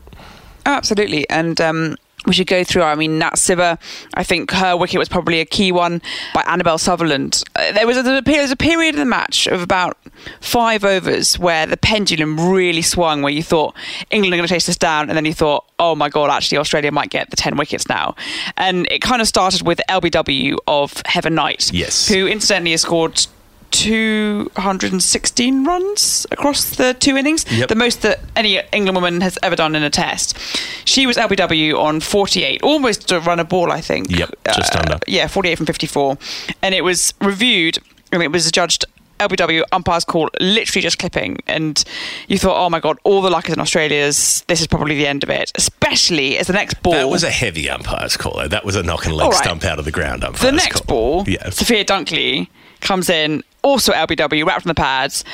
Absolutely. 0.64 1.28
And 1.28 1.60
um, 1.60 1.96
we 2.26 2.32
should 2.32 2.46
go 2.46 2.64
through. 2.64 2.82
I 2.82 2.94
mean, 2.94 3.18
Nat 3.18 3.34
Sciver, 3.34 3.78
I 4.14 4.22
think 4.24 4.50
her 4.52 4.76
wicket 4.76 4.98
was 4.98 5.08
probably 5.08 5.40
a 5.40 5.44
key 5.44 5.72
one 5.72 6.00
by 6.34 6.42
Annabel 6.46 6.78
Sutherland. 6.78 7.42
Uh, 7.56 7.72
there 7.72 7.86
was 7.86 7.96
a, 7.96 8.02
there 8.02 8.42
was 8.42 8.50
a 8.50 8.56
period 8.56 8.94
of 8.94 8.98
the 8.98 9.04
match 9.04 9.46
of 9.46 9.62
about 9.62 9.96
five 10.40 10.84
overs 10.84 11.38
where 11.38 11.66
the 11.66 11.76
pendulum 11.76 12.50
really 12.50 12.82
swung, 12.82 13.22
where 13.22 13.32
you 13.32 13.42
thought 13.42 13.74
England 14.10 14.34
are 14.34 14.36
going 14.38 14.48
to 14.48 14.54
chase 14.54 14.66
this 14.66 14.76
down, 14.76 15.08
and 15.08 15.16
then 15.16 15.24
you 15.24 15.34
thought, 15.34 15.64
oh 15.78 15.94
my 15.94 16.08
God, 16.08 16.30
actually, 16.30 16.58
Australia 16.58 16.90
might 16.92 17.10
get 17.10 17.30
the 17.30 17.36
10 17.36 17.56
wickets 17.56 17.88
now. 17.88 18.14
And 18.56 18.86
it 18.90 19.00
kind 19.02 19.20
of 19.20 19.28
started 19.28 19.62
with 19.66 19.80
LBW 19.88 20.56
of 20.66 21.02
Heather 21.06 21.30
Knight, 21.30 21.70
Yes. 21.72 22.08
who 22.08 22.26
incidentally 22.26 22.70
has 22.72 22.82
scored. 22.82 23.26
216 23.74 25.64
runs 25.64 26.26
across 26.30 26.64
the 26.76 26.94
two 26.94 27.16
innings, 27.16 27.44
Yep. 27.50 27.68
the 27.68 27.74
most 27.74 28.02
that 28.02 28.20
any 28.36 28.60
England 28.72 28.94
woman 28.96 29.20
has 29.20 29.38
ever 29.42 29.56
done 29.56 29.74
in 29.74 29.82
a 29.82 29.90
test. 29.90 30.36
She 30.84 31.06
was 31.06 31.16
LBW 31.16 31.78
on 31.78 32.00
48, 32.00 32.62
almost 32.62 33.10
a 33.12 33.20
run 33.20 33.40
a 33.40 33.44
ball, 33.44 33.70
I 33.72 33.80
think. 33.80 34.12
Uh, 34.12 34.16
Yep, 34.18 34.30
just 34.54 34.76
under. 34.76 34.98
Yeah, 35.06 35.26
48 35.26 35.56
from 35.56 35.66
54. 35.66 36.16
And 36.62 36.74
it 36.74 36.82
was 36.82 37.14
reviewed, 37.20 37.78
and 38.12 38.22
it 38.22 38.30
was 38.32 38.50
judged 38.50 38.84
LBW 39.20 39.62
umpire's 39.72 40.04
call, 40.04 40.28
literally 40.40 40.82
just 40.82 40.98
clipping. 40.98 41.38
And 41.46 41.82
you 42.28 42.36
thought, 42.38 42.56
oh 42.64 42.68
my 42.68 42.80
God, 42.80 42.98
all 43.04 43.22
the 43.22 43.30
luck 43.30 43.48
is 43.48 43.54
in 43.54 43.60
Australia's. 43.60 44.42
This 44.48 44.60
is 44.60 44.66
probably 44.66 44.96
the 44.96 45.06
end 45.06 45.22
of 45.22 45.30
it, 45.30 45.52
especially 45.54 46.36
as 46.36 46.48
the 46.48 46.52
next 46.52 46.82
ball. 46.82 46.92
That 46.94 47.08
was 47.08 47.22
a 47.22 47.30
heavy 47.30 47.70
umpire's 47.70 48.16
call. 48.16 48.34
though. 48.36 48.48
That 48.48 48.64
was 48.64 48.74
a 48.76 48.82
knock 48.82 49.06
and 49.06 49.14
leg 49.14 49.30
right. 49.30 49.34
stump 49.42 49.64
out 49.64 49.78
of 49.78 49.84
the 49.84 49.92
ground 49.92 50.24
umpire's 50.24 50.42
the 50.42 50.52
next 50.52 50.80
call. 50.86 51.22
ball, 51.24 51.28
Yeah. 51.28 51.48
Sophia 51.50 51.84
Dunkley 51.84 52.48
comes 52.80 53.08
in, 53.08 53.44
also 53.64 53.92
LBW, 53.92 54.46
wrapped 54.46 54.64
in 54.64 54.68
the 54.68 54.74
pads. 54.74 55.24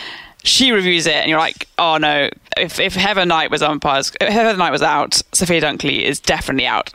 She 0.43 0.73
reviews 0.73 1.07
it, 1.07 1.13
and 1.17 1.29
you're 1.29 1.39
like, 1.39 1.69
"Oh 1.77 1.99
no! 1.99 2.31
If 2.57 2.81
if 2.81 2.95
Heather 2.95 3.27
Knight 3.27 3.51
was 3.51 3.61
umpires, 3.63 4.11
if 4.19 4.29
Heather 4.29 4.57
Knight 4.57 4.71
was 4.71 4.81
out, 4.81 5.21
Sophia 5.33 5.61
Dunkley 5.61 6.01
is 6.01 6.19
definitely 6.19 6.67
out." 6.67 6.95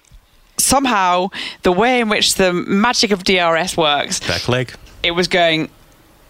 Somehow, 0.57 1.29
the 1.61 1.71
way 1.71 1.99
in 1.99 2.09
which 2.09 2.35
the 2.35 2.53
magic 2.53 3.11
of 3.11 3.23
DRS 3.23 3.77
works, 3.77 4.19
Back 4.21 4.47
leg. 4.49 4.73
it 5.03 5.11
was 5.11 5.27
going 5.27 5.69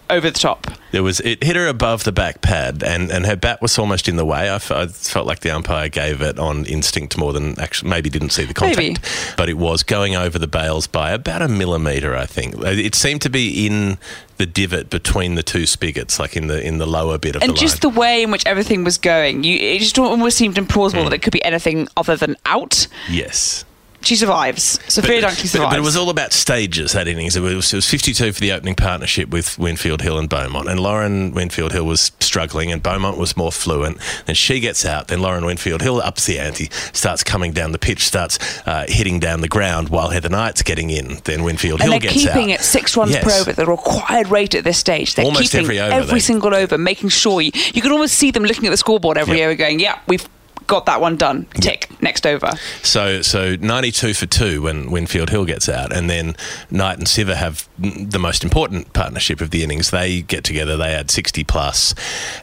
over 0.08 0.30
the 0.30 0.38
top. 0.38 0.66
It 0.92 1.00
was 1.00 1.20
it 1.20 1.42
hit 1.44 1.56
her 1.56 1.66
above 1.66 2.04
the 2.04 2.12
back 2.12 2.40
pad, 2.40 2.82
and, 2.82 3.10
and 3.10 3.26
her 3.26 3.36
bat 3.36 3.60
was 3.60 3.78
almost 3.78 4.08
in 4.08 4.16
the 4.16 4.24
way. 4.24 4.48
I, 4.48 4.54
f- 4.54 4.70
I 4.70 4.86
felt 4.86 5.26
like 5.26 5.40
the 5.40 5.50
umpire 5.50 5.88
gave 5.88 6.22
it 6.22 6.38
on 6.38 6.64
instinct 6.64 7.18
more 7.18 7.32
than 7.32 7.58
actually 7.60 7.90
maybe 7.90 8.08
didn't 8.08 8.30
see 8.30 8.44
the 8.44 8.54
contact, 8.54 8.78
Maybe. 8.78 8.96
but 9.36 9.48
it 9.50 9.58
was 9.58 9.82
going 9.82 10.16
over 10.16 10.38
the 10.38 10.46
bails 10.46 10.86
by 10.86 11.10
about 11.10 11.42
a 11.42 11.48
millimeter. 11.48 12.16
I 12.16 12.24
think 12.24 12.54
it 12.62 12.94
seemed 12.94 13.20
to 13.22 13.30
be 13.30 13.66
in 13.66 13.98
the 14.38 14.46
divot 14.46 14.88
between 14.88 15.34
the 15.34 15.42
two 15.42 15.66
spigots, 15.66 16.18
like 16.18 16.34
in 16.36 16.46
the 16.46 16.64
in 16.66 16.78
the 16.78 16.86
lower 16.86 17.18
bit 17.18 17.34
of 17.36 17.40
the 17.40 17.48
And 17.48 17.54
the 17.56 17.60
just 17.60 17.84
line. 17.84 17.92
the 17.92 18.00
way 18.00 18.22
in 18.22 18.30
which 18.30 18.46
everything 18.46 18.84
was 18.84 18.96
going, 18.96 19.44
you 19.44 19.58
it 19.58 19.80
just 19.80 19.98
almost 19.98 20.38
seemed 20.38 20.54
implausible 20.56 21.00
Hmm. 21.02 21.04
that 21.10 21.12
it 21.14 21.22
could 21.22 21.32
be 21.34 21.44
anything 21.44 21.88
other 21.96 22.16
than 22.16 22.36
out. 22.46 22.86
yes. 23.10 23.65
She 24.06 24.16
survives. 24.16 24.78
Sophia 24.92 25.20
Dunkley 25.20 25.22
but, 25.22 25.36
survives. 25.48 25.70
but 25.72 25.78
it 25.78 25.82
was 25.82 25.96
all 25.96 26.10
about 26.10 26.32
stages 26.32 26.92
that 26.92 27.08
innings. 27.08 27.36
It 27.36 27.40
was, 27.40 27.72
it 27.72 27.76
was 27.76 27.90
52 27.90 28.32
for 28.32 28.40
the 28.40 28.52
opening 28.52 28.74
partnership 28.76 29.28
with 29.30 29.58
Winfield 29.58 30.00
Hill 30.02 30.18
and 30.18 30.28
Beaumont. 30.28 30.68
And 30.68 30.78
Lauren 30.78 31.32
Winfield 31.32 31.72
Hill 31.72 31.84
was 31.84 32.12
struggling, 32.20 32.70
and 32.70 32.82
Beaumont 32.82 33.18
was 33.18 33.36
more 33.36 33.50
fluent. 33.50 33.98
And 34.28 34.36
she 34.36 34.60
gets 34.60 34.84
out. 34.84 35.08
Then 35.08 35.20
Lauren 35.20 35.44
Winfield 35.44 35.82
Hill 35.82 36.00
ups 36.00 36.26
the 36.26 36.38
ante, 36.38 36.68
starts 36.92 37.24
coming 37.24 37.52
down 37.52 37.72
the 37.72 37.78
pitch, 37.78 38.06
starts 38.06 38.38
uh, 38.66 38.84
hitting 38.88 39.18
down 39.18 39.40
the 39.40 39.48
ground 39.48 39.88
while 39.88 40.10
Heather 40.10 40.28
Knight's 40.28 40.62
getting 40.62 40.90
in. 40.90 41.18
Then 41.24 41.42
Winfield 41.42 41.80
and 41.80 41.90
Hill 41.90 42.00
they're 42.00 42.10
gets 42.10 42.14
keeping 42.24 42.50
it 42.50 42.60
six 42.60 42.96
runs 42.96 43.10
Yes. 43.12 43.24
per 43.24 43.40
over, 43.40 43.52
the 43.52 43.66
required 43.66 44.28
rate 44.28 44.54
at 44.54 44.62
this 44.64 44.78
stage. 44.78 45.14
They're 45.16 45.24
Almost 45.24 45.50
keeping 45.52 45.64
every 45.64 45.80
over, 45.80 46.06
they- 46.12 46.20
single 46.20 46.54
over, 46.54 46.78
making 46.78 47.08
sure 47.08 47.40
you, 47.40 47.50
you 47.74 47.82
can 47.82 47.90
almost 47.92 48.14
see 48.14 48.30
them 48.30 48.44
looking 48.44 48.66
at 48.66 48.70
the 48.70 48.76
scoreboard 48.76 49.18
every 49.18 49.38
Yep. 49.38 49.46
over, 49.46 49.54
going, 49.56 49.80
"Yeah, 49.80 49.98
we've 50.06 50.28
got 50.66 50.86
that 50.86 51.00
one 51.00 51.16
done. 51.16 51.46
Tick, 51.54 51.90
next 52.00 52.26
over." 52.26 52.52
So, 52.82 53.22
so 53.22 53.56
92 53.56 54.14
for 54.14 54.26
two 54.26 54.62
when 54.62 54.90
Winfield 54.90 55.30
Hill 55.30 55.44
gets 55.44 55.68
out, 55.68 55.92
and 55.92 56.08
then 56.08 56.36
Knight 56.70 56.98
and 56.98 57.06
Sciver 57.06 57.34
have 57.34 57.68
the 57.78 58.18
most 58.18 58.44
important 58.44 58.92
partnership 58.92 59.40
of 59.40 59.50
the 59.50 59.62
innings. 59.62 59.90
They 59.90 60.22
get 60.22 60.44
together, 60.44 60.76
they 60.76 60.92
add 60.94 61.10
60 61.10 61.44
plus, 61.44 61.94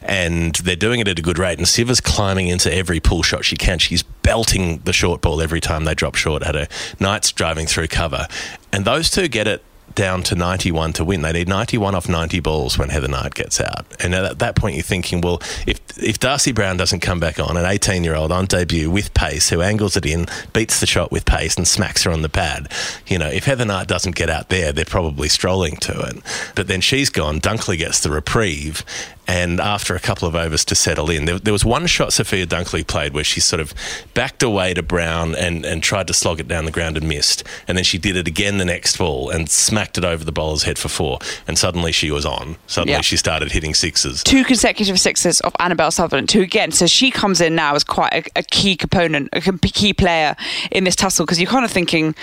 and 0.02 0.54
they're 0.56 0.76
doing 0.76 1.00
it 1.00 1.08
at 1.08 1.18
a 1.18 1.22
good 1.22 1.38
rate. 1.38 1.58
And 1.58 1.66
Sciver's 1.66 2.00
climbing 2.00 2.48
into 2.48 2.72
every 2.72 3.00
pull 3.00 3.22
shot 3.22 3.44
she 3.44 3.56
can. 3.56 3.78
She's 3.78 4.02
belting 4.02 4.78
the 4.84 4.92
short 4.92 5.20
ball 5.20 5.40
every 5.40 5.60
time 5.60 5.84
they 5.84 5.94
drop 5.94 6.14
short 6.14 6.42
at 6.42 6.54
her. 6.54 6.68
Knight's 7.00 7.32
driving 7.32 7.66
through 7.66 7.88
cover, 7.88 8.26
and 8.72 8.84
those 8.84 9.10
two 9.10 9.28
get 9.28 9.46
it 9.46 9.62
down 9.94 10.22
to 10.24 10.34
91 10.34 10.92
to 10.94 11.04
win. 11.04 11.22
They 11.22 11.32
need 11.32 11.48
91 11.48 11.94
off 11.94 12.08
90 12.08 12.40
balls 12.40 12.78
when 12.78 12.88
Heather 12.88 13.08
Knight 13.08 13.34
gets 13.34 13.60
out. 13.60 13.86
And 14.02 14.14
at 14.14 14.38
that 14.40 14.56
point, 14.56 14.74
you're 14.74 14.82
thinking, 14.82 15.20
well, 15.20 15.40
if 15.66 15.83
if 15.96 16.18
Darcie 16.18 16.54
Brown 16.54 16.76
doesn't 16.76 17.00
come 17.00 17.20
back 17.20 17.38
on, 17.38 17.56
an 17.56 17.64
18 17.64 18.04
year 18.04 18.14
old 18.14 18.32
on 18.32 18.46
debut 18.46 18.90
with 18.90 19.14
pace 19.14 19.50
who 19.50 19.62
angles 19.62 19.96
it 19.96 20.06
in, 20.06 20.26
beats 20.52 20.80
the 20.80 20.86
shot 20.86 21.10
with 21.12 21.24
pace, 21.24 21.56
and 21.56 21.66
smacks 21.66 22.02
her 22.04 22.10
on 22.10 22.22
the 22.22 22.28
pad, 22.28 22.70
you 23.06 23.18
know, 23.18 23.28
if 23.28 23.44
Heather 23.44 23.64
Knight 23.64 23.86
doesn't 23.88 24.14
get 24.16 24.30
out 24.30 24.48
there, 24.48 24.72
they're 24.72 24.84
probably 24.84 25.28
strolling 25.28 25.76
to 25.76 26.00
it. 26.08 26.16
But 26.54 26.68
then 26.68 26.80
she's 26.80 27.10
gone. 27.10 27.40
Dunkley 27.40 27.78
gets 27.78 28.00
the 28.00 28.10
reprieve. 28.10 28.84
And 29.26 29.58
after 29.58 29.94
a 29.94 30.00
couple 30.00 30.28
of 30.28 30.34
overs 30.36 30.66
to 30.66 30.74
settle 30.74 31.08
in, 31.08 31.24
there, 31.24 31.38
there 31.38 31.52
was 31.54 31.64
one 31.64 31.86
shot 31.86 32.12
Sophia 32.12 32.46
Dunkley 32.46 32.86
played 32.86 33.14
where 33.14 33.24
she 33.24 33.40
sort 33.40 33.58
of 33.60 33.72
backed 34.12 34.42
away 34.42 34.74
to 34.74 34.82
Brown 34.82 35.34
and, 35.34 35.64
and 35.64 35.82
tried 35.82 36.08
to 36.08 36.12
slog 36.12 36.40
it 36.40 36.46
down 36.46 36.66
the 36.66 36.70
ground 36.70 36.98
and 36.98 37.08
missed. 37.08 37.42
And 37.66 37.78
then 37.78 37.84
she 37.84 37.96
did 37.96 38.16
it 38.16 38.28
again 38.28 38.58
the 38.58 38.66
next 38.66 38.98
ball 38.98 39.30
and 39.30 39.48
smacked 39.48 39.96
it 39.96 40.04
over 40.04 40.24
the 40.24 40.32
bowler's 40.32 40.64
head 40.64 40.78
for 40.78 40.90
four. 40.90 41.20
And 41.48 41.56
suddenly 41.58 41.90
she 41.90 42.10
was 42.10 42.26
on. 42.26 42.56
Suddenly 42.66 42.92
Yeah. 42.92 43.00
she 43.00 43.16
started 43.16 43.50
hitting 43.52 43.72
sixes. 43.72 44.22
Two 44.22 44.44
consecutive 44.44 45.00
sixes 45.00 45.40
of 45.40 45.56
Annabel 45.58 45.83
Sutherland, 45.90 46.30
who 46.30 46.42
again, 46.42 46.72
so 46.72 46.86
she 46.86 47.10
comes 47.10 47.40
in 47.40 47.54
now 47.54 47.74
as 47.74 47.84
quite 47.84 48.12
a, 48.12 48.38
a 48.40 48.42
key 48.42 48.76
component, 48.76 49.28
a 49.32 49.40
key 49.40 49.92
player 49.92 50.36
in 50.70 50.84
this 50.84 50.96
tussle 50.96 51.24
because 51.24 51.40
you're 51.40 51.50
kind 51.50 51.64
of 51.64 51.70
thinking. 51.70 52.14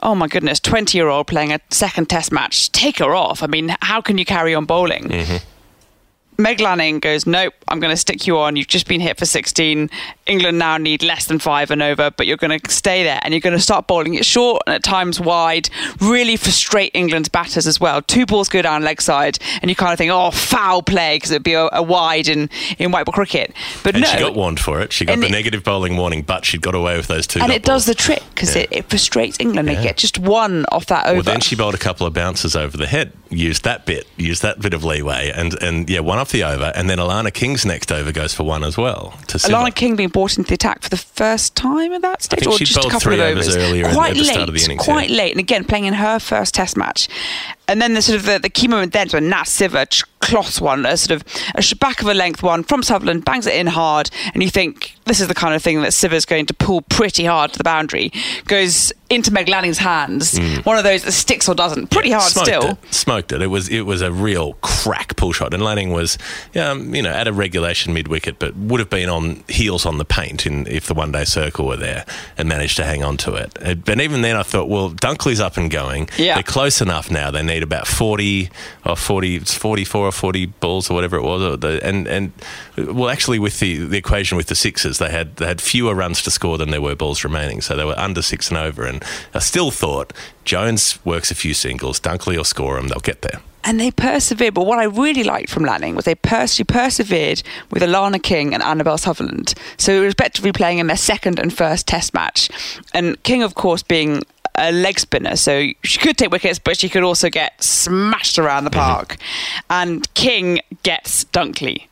Oh 0.00 0.14
my 0.14 0.28
goodness, 0.28 0.60
20 0.60 0.96
year 0.96 1.08
old 1.08 1.26
playing 1.26 1.52
a 1.52 1.58
second 1.70 2.08
test 2.08 2.30
match. 2.30 2.70
Take 2.70 3.00
her 3.00 3.16
off. 3.16 3.42
I 3.42 3.48
mean, 3.48 3.74
how 3.80 4.00
can 4.00 4.16
you 4.16 4.24
carry 4.24 4.54
on 4.54 4.64
bowling? 4.64 5.08
Mm-hmm. 5.08 5.36
Meg 6.40 6.60
Lanning 6.60 7.00
goes, 7.00 7.26
Nope, 7.26 7.52
I'm 7.66 7.80
going 7.80 7.90
to 7.92 7.96
stick 7.96 8.24
you 8.28 8.38
on. 8.38 8.54
You've 8.54 8.68
just 8.68 8.86
been 8.86 9.00
hit 9.00 9.18
for 9.18 9.26
16. 9.26 9.90
England 10.26 10.56
now 10.56 10.76
need 10.76 11.02
less 11.02 11.26
than 11.26 11.40
five 11.40 11.72
and 11.72 11.82
over, 11.82 12.12
but 12.12 12.28
you're 12.28 12.36
going 12.36 12.56
to 12.60 12.70
stay 12.70 13.02
there 13.02 13.18
and 13.22 13.34
you're 13.34 13.40
going 13.40 13.56
to 13.56 13.60
start 13.62 13.88
bowling 13.88 14.14
it 14.14 14.24
short 14.24 14.62
and 14.68 14.74
at 14.74 14.84
times 14.84 15.18
wide. 15.18 15.68
Really 16.00 16.36
frustrate 16.36 16.92
England's 16.94 17.28
batters 17.28 17.66
as 17.66 17.80
well. 17.80 18.02
Two 18.02 18.24
balls 18.24 18.48
go 18.48 18.62
down 18.62 18.84
leg 18.84 19.02
side, 19.02 19.40
and 19.62 19.68
you 19.68 19.74
kind 19.74 19.92
of 19.92 19.98
think, 19.98 20.12
Oh, 20.12 20.30
foul 20.30 20.80
play, 20.80 21.16
because 21.16 21.32
it'd 21.32 21.42
be 21.42 21.54
a, 21.54 21.68
a 21.72 21.82
wide 21.82 22.28
in, 22.28 22.48
in 22.78 22.92
white 22.92 23.06
ball 23.06 23.14
cricket. 23.14 23.52
But 23.82 23.96
And 23.96 24.04
no. 24.04 24.08
she 24.08 24.18
got 24.20 24.36
warned 24.36 24.60
for 24.60 24.80
it. 24.80 24.92
She 24.92 25.04
got 25.06 25.18
the 25.18 25.26
it- 25.26 25.32
negative 25.32 25.64
bowling 25.64 25.96
warning, 25.96 26.22
but 26.22 26.44
she'd 26.44 26.62
got 26.62 26.76
away 26.76 26.96
with 26.96 27.08
those 27.08 27.26
two. 27.26 27.40
and 27.40 27.50
it 27.50 27.64
does 27.64 27.84
the 27.84 27.96
trick 27.96 28.22
because 28.32 28.54
Yeah. 28.54 28.62
it, 28.62 28.68
it 28.70 28.90
frustrates 28.90 29.38
England. 29.40 29.66
They 29.66 29.74
get 29.82 29.96
just 29.96 30.20
one 30.20 30.66
off 30.70 30.86
that 30.86 31.06
over. 31.06 31.14
Well, 31.16 31.22
then 31.24 31.40
she 31.40 31.56
bowled 31.56 31.74
a 31.74 31.78
couple 31.78 32.06
of 32.06 32.12
bounces 32.14 32.54
over 32.54 32.76
the 32.76 32.86
head, 32.86 33.12
used 33.28 33.64
that 33.64 33.86
bit, 33.86 34.06
used 34.16 34.42
that 34.42 34.60
bit 34.60 34.72
of 34.72 34.84
leeway, 34.84 35.32
and, 35.34 35.60
and 35.60 35.90
yeah, 35.90 35.98
one 35.98 36.18
off 36.18 36.27
the 36.30 36.44
over. 36.44 36.72
And 36.74 36.88
then 36.88 36.98
Alana 36.98 37.32
King's 37.32 37.64
next 37.64 37.90
over 37.92 38.12
goes 38.12 38.34
for 38.34 38.44
one 38.44 38.64
as 38.64 38.76
well. 38.76 39.14
To 39.28 39.38
Sciver. 39.38 39.50
Alana 39.50 39.74
King 39.74 39.96
being 39.96 40.08
brought 40.08 40.36
into 40.36 40.48
the 40.48 40.54
attack 40.54 40.82
for 40.82 40.88
the 40.88 40.96
first 40.96 41.54
time 41.54 41.92
at 41.92 42.02
that 42.02 42.22
stage, 42.22 42.46
or 42.46 42.58
just 42.58 42.76
a 42.76 42.88
couple 42.88 43.14
of 43.14 43.20
overs 43.20 43.56
earlier 43.56 43.88
in- 43.88 43.94
quite 43.94 44.14
the 44.14 44.20
late, 44.20 44.32
start 44.32 44.48
of 44.48 44.54
the 44.54 44.62
innings, 44.62 44.84
quite 44.84 45.10
yeah. 45.10 45.16
late, 45.16 45.32
and 45.32 45.40
again 45.40 45.64
playing 45.64 45.86
in 45.86 45.94
her 45.94 46.18
first 46.18 46.54
Test 46.54 46.76
match. 46.76 47.08
And 47.66 47.82
then 47.82 47.94
the 47.94 48.02
sort 48.02 48.18
of 48.18 48.24
the, 48.24 48.38
the 48.38 48.48
key 48.48 48.66
moment 48.66 48.92
then 48.92 49.08
is 49.08 49.14
when 49.14 49.28
Nat 49.28 49.44
Sciver 49.44 50.04
cloths 50.20 50.60
one, 50.60 50.86
a 50.86 50.96
sort 50.96 51.20
of 51.20 51.24
a 51.54 51.76
back 51.76 52.00
of 52.00 52.08
a 52.08 52.14
length 52.14 52.42
one 52.42 52.62
from 52.62 52.82
Sutherland, 52.82 53.24
bangs 53.24 53.46
it 53.46 53.54
in 53.54 53.66
hard, 53.66 54.10
and 54.34 54.42
you 54.42 54.50
think 54.50 54.94
this 55.08 55.20
is 55.20 55.28
the 55.28 55.34
kind 55.34 55.54
of 55.54 55.62
thing 55.62 55.82
that 55.82 55.92
Sciver's 55.92 56.24
going 56.24 56.46
to 56.46 56.54
pull 56.54 56.82
pretty 56.82 57.24
hard 57.24 57.52
to 57.52 57.58
the 57.58 57.64
boundary. 57.64 58.12
Goes 58.44 58.92
into 59.10 59.32
Meg 59.32 59.48
Lanning's 59.48 59.78
hands. 59.78 60.38
One 60.64 60.76
of 60.76 60.84
those 60.84 61.02
that 61.04 61.12
sticks 61.12 61.48
or 61.48 61.54
doesn't. 61.54 61.90
Pretty 61.90 62.10
hard 62.10 62.30
smoked 62.30 62.46
still. 62.46 62.70
It, 62.70 62.94
smoked 62.94 63.32
it. 63.32 63.40
It 63.40 63.46
was 63.46 63.68
it 63.68 63.82
was 63.82 64.02
a 64.02 64.12
real 64.12 64.54
crack 64.54 65.16
pull 65.16 65.32
shot, 65.32 65.54
and 65.54 65.62
Lanning 65.62 65.92
was, 65.92 66.18
um, 66.56 66.94
you 66.94 67.02
know, 67.02 67.10
at 67.10 67.26
a 67.26 67.32
regulation 67.32 67.94
mid 67.94 68.08
wicket, 68.08 68.38
but 68.38 68.54
would 68.56 68.80
have 68.80 68.90
been 68.90 69.08
on 69.08 69.42
heels 69.48 69.86
on 69.86 69.98
the 69.98 70.04
paint 70.04 70.46
in, 70.46 70.66
if 70.66 70.86
the 70.86 70.94
one 70.94 71.12
day 71.12 71.24
circle 71.24 71.66
were 71.66 71.76
there, 71.76 72.04
and 72.36 72.48
managed 72.48 72.76
to 72.76 72.84
hang 72.84 73.02
on 73.02 73.16
to 73.18 73.34
it. 73.34 73.56
And 73.62 74.00
even 74.00 74.20
then, 74.20 74.36
I 74.36 74.42
thought, 74.42 74.68
well, 74.68 74.90
Dunkley's 74.90 75.40
up 75.40 75.56
and 75.56 75.70
going. 75.70 76.08
Yeah. 76.18 76.34
They're 76.34 76.42
close 76.42 76.80
enough 76.80 77.10
now. 77.10 77.30
They 77.30 77.42
need 77.42 77.62
about 77.62 77.86
forty 77.86 78.50
or 78.84 78.96
40, 78.96 79.40
44 79.40 80.06
or 80.06 80.12
forty 80.12 80.46
balls 80.46 80.90
or 80.90 80.94
whatever 80.94 81.16
it 81.16 81.22
was, 81.22 81.60
the, 81.60 81.80
and 81.82 82.06
and 82.06 82.32
well, 82.76 83.08
actually, 83.08 83.38
with 83.38 83.58
the, 83.60 83.78
the 83.78 83.96
equation 83.96 84.36
with 84.36 84.46
the 84.46 84.54
sixes, 84.54 84.97
they 84.98 85.10
had 85.10 85.36
they 85.36 85.46
had 85.46 85.60
fewer 85.60 85.94
runs 85.94 86.22
to 86.22 86.30
score 86.30 86.58
than 86.58 86.70
there 86.70 86.82
were 86.82 86.94
balls 86.94 87.24
remaining, 87.24 87.60
so 87.60 87.76
they 87.76 87.84
were 87.84 87.98
under 87.98 88.22
six 88.22 88.48
and 88.48 88.58
over. 88.58 88.84
And 88.84 89.02
I 89.34 89.38
still 89.38 89.70
thought 89.70 90.12
Jones 90.44 90.98
works 91.04 91.30
a 91.30 91.34
few 91.34 91.54
singles, 91.54 92.00
Dunkley 92.00 92.36
will 92.36 92.44
score 92.44 92.76
them, 92.76 92.88
they'll 92.88 93.00
get 93.00 93.22
there. 93.22 93.40
and 93.64 93.78
they 93.78 93.90
persevered. 93.90 94.54
But 94.54 94.64
what 94.66 94.78
I 94.78 94.84
really 94.84 95.24
liked 95.24 95.50
from 95.50 95.64
Lanning 95.64 95.94
was 95.94 96.04
they 96.04 96.14
pers- 96.14 96.54
she 96.54 96.64
persevered 96.64 97.42
with 97.70 97.82
Alana 97.82 98.22
King 98.22 98.54
and 98.54 98.62
Annabel 98.62 98.96
Sutherland. 98.96 99.54
So 99.76 99.92
it 99.92 99.96
was 100.00 100.06
respectively 100.06 100.52
playing 100.52 100.78
in 100.78 100.86
their 100.86 100.96
second 100.96 101.38
and 101.38 101.52
first 101.52 101.86
Test 101.86 102.14
match, 102.14 102.48
and 102.94 103.22
King, 103.24 103.42
of 103.42 103.54
course, 103.54 103.82
being 103.82 104.22
a 104.54 104.72
leg 104.72 104.98
spinner, 104.98 105.36
so 105.36 105.68
she 105.84 105.98
could 105.98 106.18
take 106.18 106.30
wickets, 106.32 106.58
but 106.58 106.76
she 106.76 106.88
could 106.88 107.04
also 107.04 107.28
get 107.28 107.62
smashed 107.62 108.38
around 108.38 108.64
the 108.64 108.70
mm-hmm. 108.70 108.80
park. 108.80 109.16
And 109.70 110.12
King 110.14 110.60
gets 110.82 111.24
Dunkley. 111.26 111.86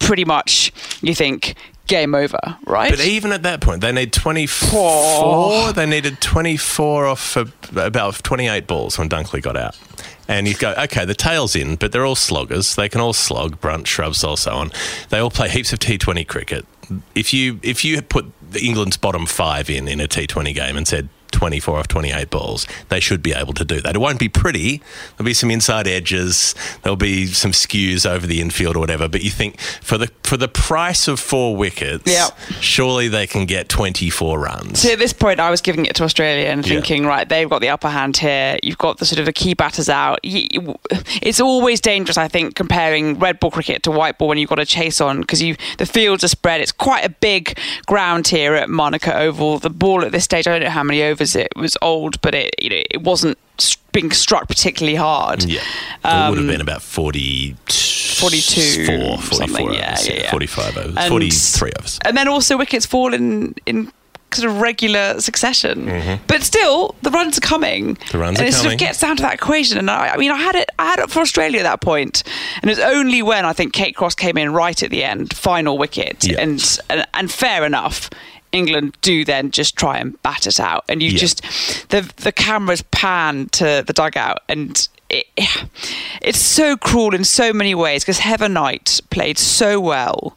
Pretty 0.00 0.24
much, 0.24 0.72
you 1.02 1.14
think 1.14 1.54
game 1.88 2.14
over, 2.14 2.38
right? 2.66 2.90
But 2.90 3.00
even 3.00 3.32
at 3.32 3.42
that 3.42 3.60
point, 3.60 3.80
they 3.80 3.92
need 3.92 4.12
24. 4.12 4.70
Oh. 4.80 5.72
They 5.72 5.86
needed 5.86 6.20
24 6.20 7.06
off 7.06 7.36
of 7.36 7.52
about 7.76 8.14
28 8.22 8.66
balls 8.66 8.98
when 8.98 9.08
Dunkley 9.08 9.42
got 9.42 9.56
out. 9.56 9.76
And 10.28 10.46
you 10.46 10.54
go, 10.54 10.74
okay, 10.78 11.06
the 11.06 11.14
tail's 11.14 11.56
in, 11.56 11.76
but 11.76 11.90
they're 11.90 12.04
all 12.04 12.14
sloggers. 12.14 12.74
They 12.74 12.88
can 12.88 13.00
all 13.00 13.14
slog, 13.14 13.60
brunt, 13.60 13.88
shrubs, 13.88 14.18
so 14.18 14.36
so 14.36 14.52
on. 14.52 14.70
They 15.08 15.18
all 15.18 15.30
play 15.30 15.48
heaps 15.48 15.72
of 15.72 15.78
T20 15.78 16.28
cricket. 16.28 16.66
If 17.14 17.32
you 17.32 17.58
if 17.62 17.84
you 17.84 18.00
put 18.02 18.26
England's 18.60 18.96
bottom 18.96 19.26
five 19.26 19.70
in 19.70 19.88
in 19.88 20.00
a 20.00 20.08
T20 20.08 20.54
game 20.54 20.76
and 20.76 20.86
said 20.86 21.08
24 21.30 21.78
off 21.78 21.88
28 21.88 22.30
balls, 22.30 22.66
they 22.88 23.00
should 23.00 23.22
be 23.22 23.32
able 23.32 23.52
to 23.54 23.64
do 23.64 23.80
that. 23.80 23.94
It 23.94 23.98
won't 23.98 24.18
be 24.18 24.28
pretty. 24.28 24.82
There'll 25.16 25.26
be 25.26 25.34
some 25.34 25.50
inside 25.50 25.86
edges. 25.86 26.54
There'll 26.82 26.96
be 26.96 27.26
some 27.26 27.52
skews 27.52 28.08
over 28.08 28.26
the 28.26 28.40
infield 28.40 28.76
or 28.76 28.80
whatever. 28.80 29.08
But 29.08 29.22
you 29.22 29.30
think 29.30 29.58
for 29.60 29.98
the 29.98 30.10
for 30.24 30.36
the 30.36 30.48
price 30.48 31.08
of 31.08 31.18
four 31.18 31.56
wickets, 31.56 32.04
Yeah. 32.06 32.28
surely 32.60 33.08
they 33.08 33.26
can 33.26 33.46
get 33.46 33.68
24 33.70 34.38
runs. 34.38 34.80
So 34.82 34.92
at 34.92 34.98
this 34.98 35.14
point, 35.14 35.40
I 35.40 35.48
was 35.50 35.62
giving 35.62 35.86
it 35.86 35.94
to 35.96 36.04
Australia 36.04 36.48
and 36.48 36.66
Yeah. 36.66 36.74
thinking, 36.74 37.06
right, 37.06 37.26
they've 37.26 37.48
got 37.48 37.60
the 37.62 37.70
upper 37.70 37.88
hand 37.88 38.16
here. 38.18 38.58
You've 38.62 38.76
got 38.78 38.98
the 38.98 39.06
sort 39.06 39.20
of 39.20 39.24
the 39.26 39.32
key 39.32 39.54
batters 39.54 39.88
out. 39.88 40.18
It's 40.22 41.40
always 41.40 41.80
dangerous, 41.80 42.18
I 42.18 42.28
think, 42.28 42.54
comparing 42.54 43.18
red 43.18 43.40
ball 43.40 43.50
cricket 43.50 43.82
to 43.84 43.90
white 43.90 44.18
ball 44.18 44.28
when 44.28 44.38
you've 44.38 44.50
got 44.50 44.58
a 44.58 44.66
chase 44.66 45.00
on 45.00 45.20
because 45.22 45.42
you 45.42 45.56
the 45.78 45.86
fields 45.86 46.22
are 46.24 46.28
spread. 46.28 46.60
It's 46.60 46.72
quite 46.72 47.04
a 47.04 47.08
big 47.10 47.58
ground 47.86 48.28
here 48.28 48.54
at 48.54 48.68
Manuka 48.68 49.16
Oval. 49.18 49.58
The 49.58 49.70
ball 49.70 50.04
at 50.04 50.12
this 50.12 50.24
stage, 50.24 50.46
I 50.46 50.52
don't 50.52 50.62
know 50.64 50.70
how 50.70 50.82
many 50.82 51.02
overs 51.02 51.17
it 51.20 51.48
was 51.56 51.76
old, 51.82 52.20
but 52.20 52.34
it 52.34 52.54
you 52.60 52.70
know 52.70 52.82
it 52.90 53.02
wasn't 53.02 53.36
being 53.92 54.10
struck 54.12 54.46
particularly 54.48 54.96
hard. 54.96 55.44
Yeah. 55.44 55.60
it 55.60 56.30
would 56.30 56.38
have 56.38 56.38
Um, 56.38 56.46
been 56.46 56.60
about 56.60 56.82
40, 56.82 57.56
42, 57.66 58.86
44 58.86 59.18
something, 59.36 59.66
overs, 59.68 59.76
yeah, 59.78 59.98
yeah, 60.14 60.22
yeah. 60.24 60.30
45 60.30 60.76
overs, 60.76 60.94
And- 60.96 61.08
43 61.08 61.72
overs. 61.78 61.98
And 62.04 62.16
then 62.16 62.28
also 62.28 62.56
wickets 62.56 62.86
fall 62.86 63.14
in 63.14 63.54
in 63.66 63.90
sort 64.30 64.46
of 64.50 64.60
regular 64.60 65.18
succession. 65.20 66.20
But 66.26 66.42
still, 66.42 66.94
the 67.00 67.10
runs 67.10 67.38
are 67.38 67.40
coming. 67.40 67.96
Mm-hmm. 67.96 68.12
The 68.12 68.18
runs 68.18 68.38
and 68.38 68.46
it 68.48 68.52
sort 68.52 68.74
of 68.74 68.78
gets 68.78 69.00
down 69.00 69.16
to 69.16 69.22
that 69.22 69.32
equation. 69.32 69.78
And 69.78 69.90
I, 69.90 70.08
I 70.08 70.16
mean, 70.18 70.30
I 70.30 70.36
had 70.36 70.54
it, 70.54 70.68
I 70.78 70.84
had 70.84 70.98
it 70.98 71.08
for 71.10 71.20
Australia 71.20 71.60
at 71.60 71.62
that 71.62 71.80
point, 71.80 72.24
and 72.60 72.70
it 72.70 72.76
was 72.76 72.78
only 72.78 73.22
when 73.22 73.46
I 73.46 73.54
think 73.54 73.72
Kate 73.72 73.96
Cross 73.96 74.16
came 74.16 74.36
in 74.36 74.52
right 74.52 74.82
at 74.82 74.90
the 74.90 75.02
end, 75.02 75.34
final 75.34 75.78
wicket, 75.78 76.24
Yeah. 76.26 76.40
and, 76.42 76.78
and 76.90 77.06
and 77.14 77.30
fair 77.32 77.64
enough. 77.64 78.10
England 78.52 78.96
do 79.02 79.24
then 79.24 79.50
just 79.50 79.76
try 79.76 79.98
and 79.98 80.20
bat 80.22 80.46
it 80.46 80.58
out, 80.60 80.84
and 80.88 81.02
you 81.02 81.10
Yeah. 81.10 81.18
just 81.18 81.42
the 81.90 82.00
the 82.16 82.32
cameras 82.32 82.82
pan 82.90 83.48
to 83.50 83.82
the 83.86 83.92
dugout, 83.92 84.42
and 84.48 84.88
it, 85.10 85.26
it's 86.20 86.38
so 86.40 86.76
cruel 86.76 87.14
in 87.14 87.24
so 87.24 87.52
many 87.52 87.74
ways 87.74 88.04
because 88.04 88.18
Heather 88.18 88.48
Knight 88.48 89.00
played 89.10 89.38
so 89.38 89.80
well 89.80 90.36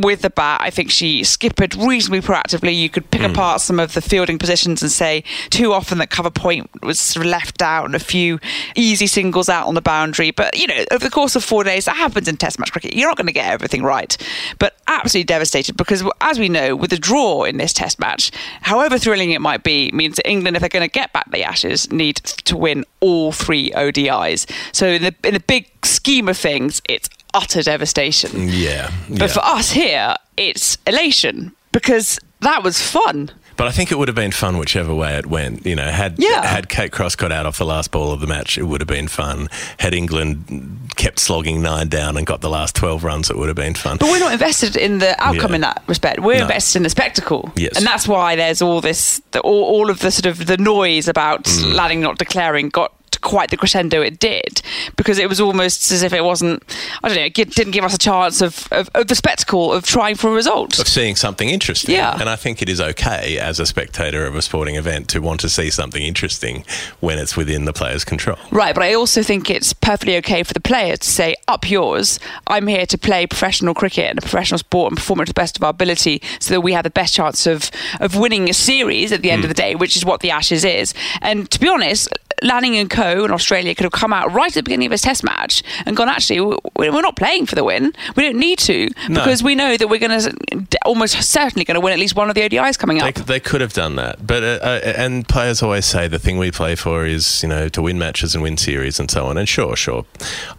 with 0.00 0.22
the 0.22 0.30
bat. 0.30 0.60
I 0.62 0.70
think 0.70 0.90
she 0.90 1.24
skippered 1.24 1.74
reasonably 1.76 2.20
proactively. 2.20 2.76
You 2.76 2.90
could 2.90 3.10
pick 3.10 3.22
hmm. 3.22 3.30
apart 3.30 3.60
some 3.60 3.80
of 3.80 3.94
the 3.94 4.00
fielding 4.00 4.38
positions 4.38 4.82
and 4.82 4.90
say 4.90 5.24
too 5.50 5.72
often 5.72 5.98
that 5.98 6.10
cover 6.10 6.30
point 6.30 6.70
was 6.82 6.98
sort 6.98 7.26
of 7.26 7.30
left 7.30 7.62
out 7.62 7.84
and 7.84 7.94
a 7.94 8.00
few 8.00 8.38
easy 8.74 9.06
singles 9.06 9.48
out 9.48 9.66
on 9.66 9.74
the 9.74 9.82
boundary. 9.82 10.30
But 10.30 10.58
you 10.58 10.66
know, 10.66 10.84
over 10.90 11.04
the 11.04 11.10
course 11.10 11.36
of 11.36 11.44
four 11.44 11.64
days, 11.64 11.84
that 11.84 11.96
happens 11.96 12.28
in 12.28 12.36
Test 12.36 12.58
match 12.58 12.72
cricket. 12.72 12.94
You're 12.94 13.08
not 13.08 13.16
going 13.16 13.26
to 13.26 13.32
get 13.32 13.50
everything 13.50 13.82
right. 13.82 14.16
But 14.58 14.76
absolutely 14.86 15.24
devastated 15.24 15.76
because, 15.76 16.02
as 16.20 16.38
we 16.38 16.48
know, 16.48 16.74
with 16.74 16.92
a 16.92 16.98
draw 16.98 17.44
in 17.44 17.56
this 17.56 17.72
Test 17.72 17.98
match, 17.98 18.30
however 18.62 18.98
thrilling 18.98 19.30
it 19.30 19.40
might 19.40 19.62
be, 19.62 19.90
means 19.92 20.16
that 20.16 20.28
England, 20.28 20.56
if 20.56 20.60
they're 20.60 20.68
going 20.68 20.88
to 20.88 20.92
get 20.92 21.12
back 21.12 21.30
the 21.30 21.44
Ashes, 21.44 21.90
need 21.90 22.16
to 22.16 22.56
win 22.56 22.84
all 23.00 23.32
three 23.32 23.70
ODIs. 23.72 24.50
So 24.74 24.86
in 24.86 25.02
the 25.02 25.14
in 25.24 25.34
the 25.34 25.40
big 25.40 25.68
scheme 25.84 26.28
of 26.28 26.36
things, 26.36 26.82
it's 26.88 27.08
utter 27.34 27.62
devastation. 27.62 28.48
Yeah. 28.48 28.90
But 29.08 29.30
for 29.30 29.44
us 29.44 29.70
here, 29.70 30.14
it's 30.36 30.78
elation 30.86 31.52
because 31.72 32.18
that 32.40 32.62
was 32.62 32.80
fun. 32.80 33.30
But 33.56 33.66
I 33.68 33.72
think 33.72 33.92
it 33.92 33.98
would 33.98 34.08
have 34.08 34.14
been 34.14 34.30
fun 34.32 34.56
whichever 34.56 34.94
way 34.94 35.18
it 35.18 35.26
went. 35.26 35.66
You 35.66 35.76
know, 35.76 35.84
had 35.90 36.14
Yeah. 36.18 36.46
had 36.46 36.70
Kate 36.70 36.90
Cross 36.90 37.16
got 37.16 37.30
out 37.30 37.44
off 37.44 37.58
the 37.58 37.66
last 37.66 37.90
ball 37.90 38.10
of 38.10 38.20
the 38.22 38.26
match, 38.26 38.56
it 38.56 38.62
would 38.62 38.80
have 38.80 38.88
been 38.88 39.06
fun. 39.06 39.50
Had 39.78 39.92
England 39.92 40.78
kept 40.96 41.18
slogging 41.18 41.60
nine 41.60 41.88
down 41.88 42.16
and 42.16 42.26
got 42.26 42.40
the 42.40 42.48
last 42.48 42.74
twelve 42.74 43.04
runs, 43.04 43.28
it 43.28 43.36
would 43.36 43.48
have 43.48 43.56
been 43.56 43.74
fun. 43.74 43.98
But 43.98 44.08
we're 44.10 44.18
not 44.18 44.32
invested 44.32 44.76
in 44.76 44.96
the 44.98 45.10
outcome 45.22 45.50
Yeah. 45.50 45.54
in 45.56 45.60
that 45.60 45.82
respect. 45.88 46.20
We're 46.20 46.38
No. 46.38 46.42
invested 46.44 46.78
in 46.78 46.82
the 46.84 46.90
spectacle. 46.90 47.52
Yes. 47.54 47.76
And 47.76 47.84
that's 47.86 48.08
why 48.08 48.34
there's 48.34 48.62
all 48.62 48.80
this, 48.80 49.20
the, 49.32 49.40
all, 49.40 49.64
all 49.64 49.90
of 49.90 49.98
the 49.98 50.10
sort 50.10 50.24
of 50.26 50.46
the 50.46 50.56
noise 50.56 51.06
about 51.06 51.44
Mm. 51.44 51.74
Lanning 51.74 52.00
not 52.00 52.16
declaring 52.16 52.70
got 52.70 52.92
to 53.20 53.28
quite 53.28 53.50
the 53.50 53.56
crescendo 53.56 54.00
it 54.00 54.18
did 54.18 54.62
because 54.96 55.18
it 55.18 55.28
was 55.28 55.40
almost 55.40 55.90
as 55.90 56.02
if 56.02 56.12
it 56.12 56.24
wasn't, 56.24 56.62
I 57.02 57.08
don't 57.08 57.16
know, 57.16 57.24
it 57.24 57.34
didn't 57.34 57.72
give 57.72 57.84
us 57.84 57.94
a 57.94 57.98
chance 57.98 58.40
of, 58.40 58.68
of, 58.72 58.90
of 58.94 59.06
the 59.08 59.14
spectacle 59.14 59.72
of 59.72 59.84
trying 59.84 60.16
for 60.16 60.30
a 60.30 60.34
result. 60.34 60.78
of 60.78 60.88
seeing 60.88 61.16
something 61.16 61.48
interesting. 61.48 61.94
Yeah. 61.94 62.18
And 62.18 62.28
I 62.28 62.36
think 62.36 62.62
it 62.62 62.68
is 62.68 62.80
okay 62.80 63.38
as 63.38 63.60
a 63.60 63.66
spectator 63.66 64.26
of 64.26 64.34
a 64.36 64.42
sporting 64.42 64.76
event 64.76 65.08
to 65.10 65.20
want 65.20 65.40
to 65.40 65.48
see 65.48 65.70
something 65.70 66.02
interesting 66.02 66.64
when 67.00 67.18
it's 67.18 67.36
within 67.36 67.64
the 67.64 67.72
player's 67.72 68.04
control. 68.04 68.38
Right, 68.50 68.74
but 68.74 68.84
I 68.84 68.94
also 68.94 69.22
think 69.22 69.50
it's 69.50 69.72
perfectly 69.72 70.16
okay 70.18 70.42
for 70.42 70.54
the 70.54 70.60
player 70.60 70.96
to 70.96 71.08
say, 71.08 71.36
up 71.48 71.68
yours, 71.70 72.18
I'm 72.46 72.66
here 72.66 72.86
to 72.86 72.98
play 72.98 73.26
professional 73.26 73.74
cricket 73.74 74.10
and 74.10 74.18
a 74.18 74.22
professional 74.22 74.58
sport 74.58 74.92
and 74.92 74.98
perform 74.98 75.20
it 75.20 75.26
to 75.26 75.30
the 75.30 75.34
best 75.34 75.56
of 75.56 75.62
our 75.62 75.70
ability 75.70 76.22
so 76.38 76.54
that 76.54 76.60
we 76.60 76.72
have 76.72 76.84
the 76.84 76.90
best 76.90 77.14
chance 77.14 77.46
of, 77.46 77.70
of 78.00 78.16
winning 78.16 78.48
a 78.48 78.54
series 78.54 79.12
at 79.12 79.22
the 79.22 79.30
end 79.30 79.44
of 79.44 79.48
hmm. 79.48 79.50
the 79.50 79.54
day, 79.54 79.74
which 79.74 79.96
is 79.96 80.04
what 80.04 80.20
the 80.20 80.30
Ashes 80.30 80.64
is. 80.64 80.94
And 81.20 81.50
to 81.50 81.60
be 81.60 81.68
honest, 81.68 82.08
Lanning 82.42 82.76
and 82.76 82.88
Co. 82.88 83.09
in 83.24 83.30
Australia 83.30 83.74
could 83.74 83.84
have 83.84 83.92
come 83.92 84.12
out 84.12 84.32
right 84.32 84.48
at 84.50 84.54
the 84.54 84.62
beginning 84.62 84.86
of 84.86 84.90
this 84.90 85.02
test 85.02 85.22
match 85.24 85.62
and 85.86 85.96
gone, 85.96 86.08
actually, 86.08 86.40
we- 86.40 86.56
we're 86.90 87.02
not 87.02 87.16
playing 87.16 87.46
for 87.46 87.54
the 87.54 87.64
win. 87.64 87.92
We 88.16 88.22
don't 88.22 88.38
need 88.38 88.58
to 88.60 88.88
No. 89.08 89.20
because 89.20 89.42
we 89.42 89.54
know 89.54 89.76
that 89.76 89.88
we're 89.88 90.00
going 90.00 90.18
to 90.20 90.78
almost 90.84 91.20
certainly 91.22 91.64
going 91.64 91.74
to 91.74 91.80
win 91.80 91.92
at 91.92 91.98
least 91.98 92.14
one 92.16 92.28
of 92.28 92.34
the 92.34 92.42
ODIs 92.42 92.76
coming 92.78 93.00
up. 93.02 93.14
they 93.14 93.40
could 93.40 93.60
have 93.60 93.72
done 93.72 93.96
that, 93.96 94.26
but 94.26 94.42
uh, 94.42 94.58
uh, 94.62 94.80
and 94.96 95.26
players 95.28 95.62
always 95.62 95.86
say 95.86 96.08
the 96.08 96.18
thing 96.18 96.38
we 96.38 96.50
play 96.50 96.74
for 96.74 97.04
is 97.06 97.42
you 97.42 97.48
know 97.48 97.68
to 97.68 97.82
win 97.82 97.98
matches 97.98 98.34
and 98.34 98.42
win 98.42 98.56
series 98.56 98.98
and 99.00 99.10
so 99.10 99.26
on. 99.26 99.36
And 99.36 99.48
sure, 99.48 99.76
sure, 99.76 100.04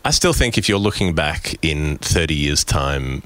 I 0.06 0.12
still 0.12 0.34
think 0.34 0.58
if 0.58 0.68
you're 0.70 0.80
looking 0.80 1.14
back 1.14 1.56
in 1.62 1.98
30 1.98 2.34
years' 2.36 2.64
time, 2.64 3.24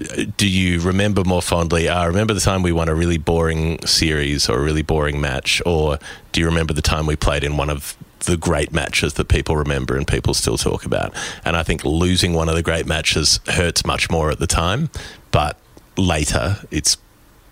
uh, 0.00 0.24
do 0.36 0.48
you 0.48 0.80
remember 0.80 1.24
more 1.24 1.42
fondly? 1.42 1.88
I 1.88 2.04
remember 2.06 2.34
the 2.34 2.40
time 2.40 2.62
we 2.62 2.72
won 2.72 2.88
a 2.88 2.94
really 2.94 3.18
boring 3.18 3.78
series 3.86 4.48
or 4.48 4.58
a 4.58 4.62
really 4.62 4.82
boring 4.82 5.20
match, 5.20 5.62
or 5.66 5.98
do 6.32 6.40
you 6.40 6.46
remember 6.46 6.72
the 6.72 6.82
time 6.82 7.06
we 7.06 7.16
played 7.16 7.44
in 7.44 7.56
one 7.56 7.70
of 7.70 7.96
the 8.24 8.36
great 8.36 8.72
matches 8.72 9.14
that 9.14 9.28
people 9.28 9.56
remember 9.56 9.96
and 9.96 10.06
people 10.06 10.34
still 10.34 10.56
talk 10.58 10.84
about? 10.84 11.12
And 11.44 11.56
I 11.56 11.62
think 11.62 11.84
losing 11.84 12.32
one 12.34 12.48
of 12.48 12.54
the 12.54 12.62
great 12.62 12.86
matches 12.86 13.40
hurts 13.48 13.84
much 13.86 14.10
more 14.10 14.30
at 14.30 14.38
the 14.38 14.46
time, 14.46 14.90
but 15.30 15.58
later 15.96 16.58
it's 16.70 16.96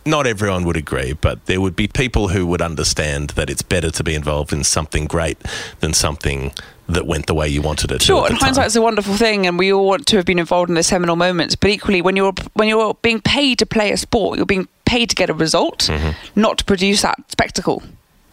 not 0.05 0.27
everyone 0.27 0.65
would 0.65 0.77
agree, 0.77 1.13
but 1.13 1.47
there 1.47 1.61
would 1.61 1.77
be 1.77 1.87
people 1.87 2.27
who 2.29 2.45
would 2.45 2.61
understand 2.61 3.31
that 3.31 3.49
it's 3.49 3.63
better 3.63 3.89
to 3.93 4.03
be 4.03 4.17
involved 4.17 4.53
in 4.53 4.65
something 4.65 5.05
great 5.07 5.39
than 5.79 5.93
something 5.95 6.53
that 6.89 7.07
went 7.07 7.27
the 7.27 7.35
way 7.35 7.47
you 7.49 7.63
wanted 7.63 7.93
it 7.93 8.01
to. 8.01 8.05
Sure, 8.07 8.27
and 8.27 8.37
hindsight's 8.37 8.75
a 8.75 8.83
wonderful 8.83 9.15
thing, 9.15 9.47
and 9.47 9.57
we 9.61 9.73
all 9.73 9.87
want 9.87 10.05
to 10.09 10.17
have 10.17 10.27
been 10.27 10.41
involved 10.41 10.69
in 10.71 10.75
the 10.75 10.83
seminal 10.83 11.15
moments. 11.15 11.55
But 11.55 11.71
equally, 11.71 12.03
when 12.03 12.17
you're 12.17 12.33
when 12.55 12.67
you're 12.69 12.95
being 13.03 13.21
paid 13.21 13.61
to 13.61 13.67
play 13.67 13.93
a 13.93 13.97
sport, 13.97 14.39
you're 14.39 14.45
being 14.45 14.67
paid 14.87 15.09
to 15.11 15.15
get 15.15 15.31
a 15.31 15.35
result, 15.35 15.83
Mm-hmm. 15.89 16.11
not 16.41 16.59
to 16.59 16.65
produce 16.65 17.03
that 17.03 17.19
spectacle. 17.29 17.85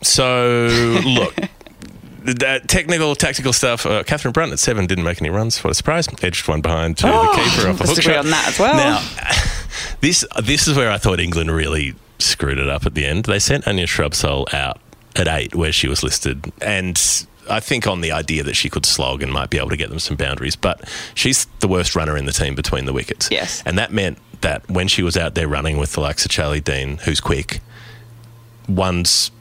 So, 0.02 0.68
look. 1.06 1.36
That 2.36 2.68
technical, 2.68 3.16
tactical 3.16 3.54
stuff. 3.54 3.86
Uh, 3.86 4.04
Catherine 4.04 4.32
Brunt 4.32 4.52
at 4.52 4.60
seven 4.60 4.86
didn't 4.86 5.04
make 5.04 5.22
any 5.22 5.30
runs. 5.30 5.64
What 5.64 5.72
a 5.72 5.74
surprise! 5.74 6.08
Edged 6.22 6.48
one 6.48 6.62
behind 6.62 6.98
to 7.00 7.08
Oh, 7.12 7.24
the 7.36 7.42
keeper 7.42 7.70
off 7.70 7.82
a 7.82 7.88
hook 7.88 7.98
agree 7.98 8.14
shot. 8.14 8.26
on 8.26 8.30
that 8.32 8.48
as 8.50 8.60
well. 8.60 8.76
Now, 8.76 9.00
This 10.02 10.26
this 10.44 10.68
is 10.68 10.76
where 10.78 10.92
I 10.92 10.98
thought 10.98 11.20
England 11.20 11.52
really 11.52 11.96
screwed 12.20 12.58
it 12.60 12.70
up 12.70 12.86
at 12.86 12.94
the 12.96 13.06
end. 13.06 13.26
They 13.26 13.40
sent 13.40 13.68
Anya 13.68 13.86
Shrubsole 13.88 14.54
out 14.54 14.80
at 15.16 15.28
eight, 15.28 15.56
where 15.56 15.72
she 15.72 15.88
was 15.88 16.04
listed, 16.04 16.52
and 16.62 17.00
I 17.50 17.60
think 17.60 17.88
on 17.88 18.02
the 18.02 18.12
idea 18.12 18.44
that 18.44 18.56
she 18.56 18.70
could 18.70 18.86
slog 18.86 19.24
and 19.24 19.32
might 19.32 19.50
be 19.50 19.58
able 19.58 19.70
to 19.70 19.78
get 19.78 19.90
them 19.90 20.00
some 20.00 20.16
boundaries. 20.18 20.56
But 20.56 20.88
she's 21.16 21.46
the 21.62 21.68
worst 21.68 21.96
runner 21.96 22.16
in 22.18 22.26
the 22.26 22.32
team 22.32 22.56
between 22.56 22.86
the 22.86 22.94
wickets. 22.94 23.30
Yes. 23.32 23.64
and 23.66 23.78
that 23.78 23.92
meant 23.92 24.18
that 24.42 24.70
when 24.70 24.88
she 24.88 25.04
was 25.04 25.18
out 25.18 25.36
there 25.36 25.48
running 25.48 25.78
with 25.78 25.94
the 25.94 26.00
likes 26.02 26.24
of 26.26 26.32
Charlie 26.32 26.62
Dean, 26.62 26.98
who's 27.00 27.20
quick, 27.20 27.60
ones 28.68 29.32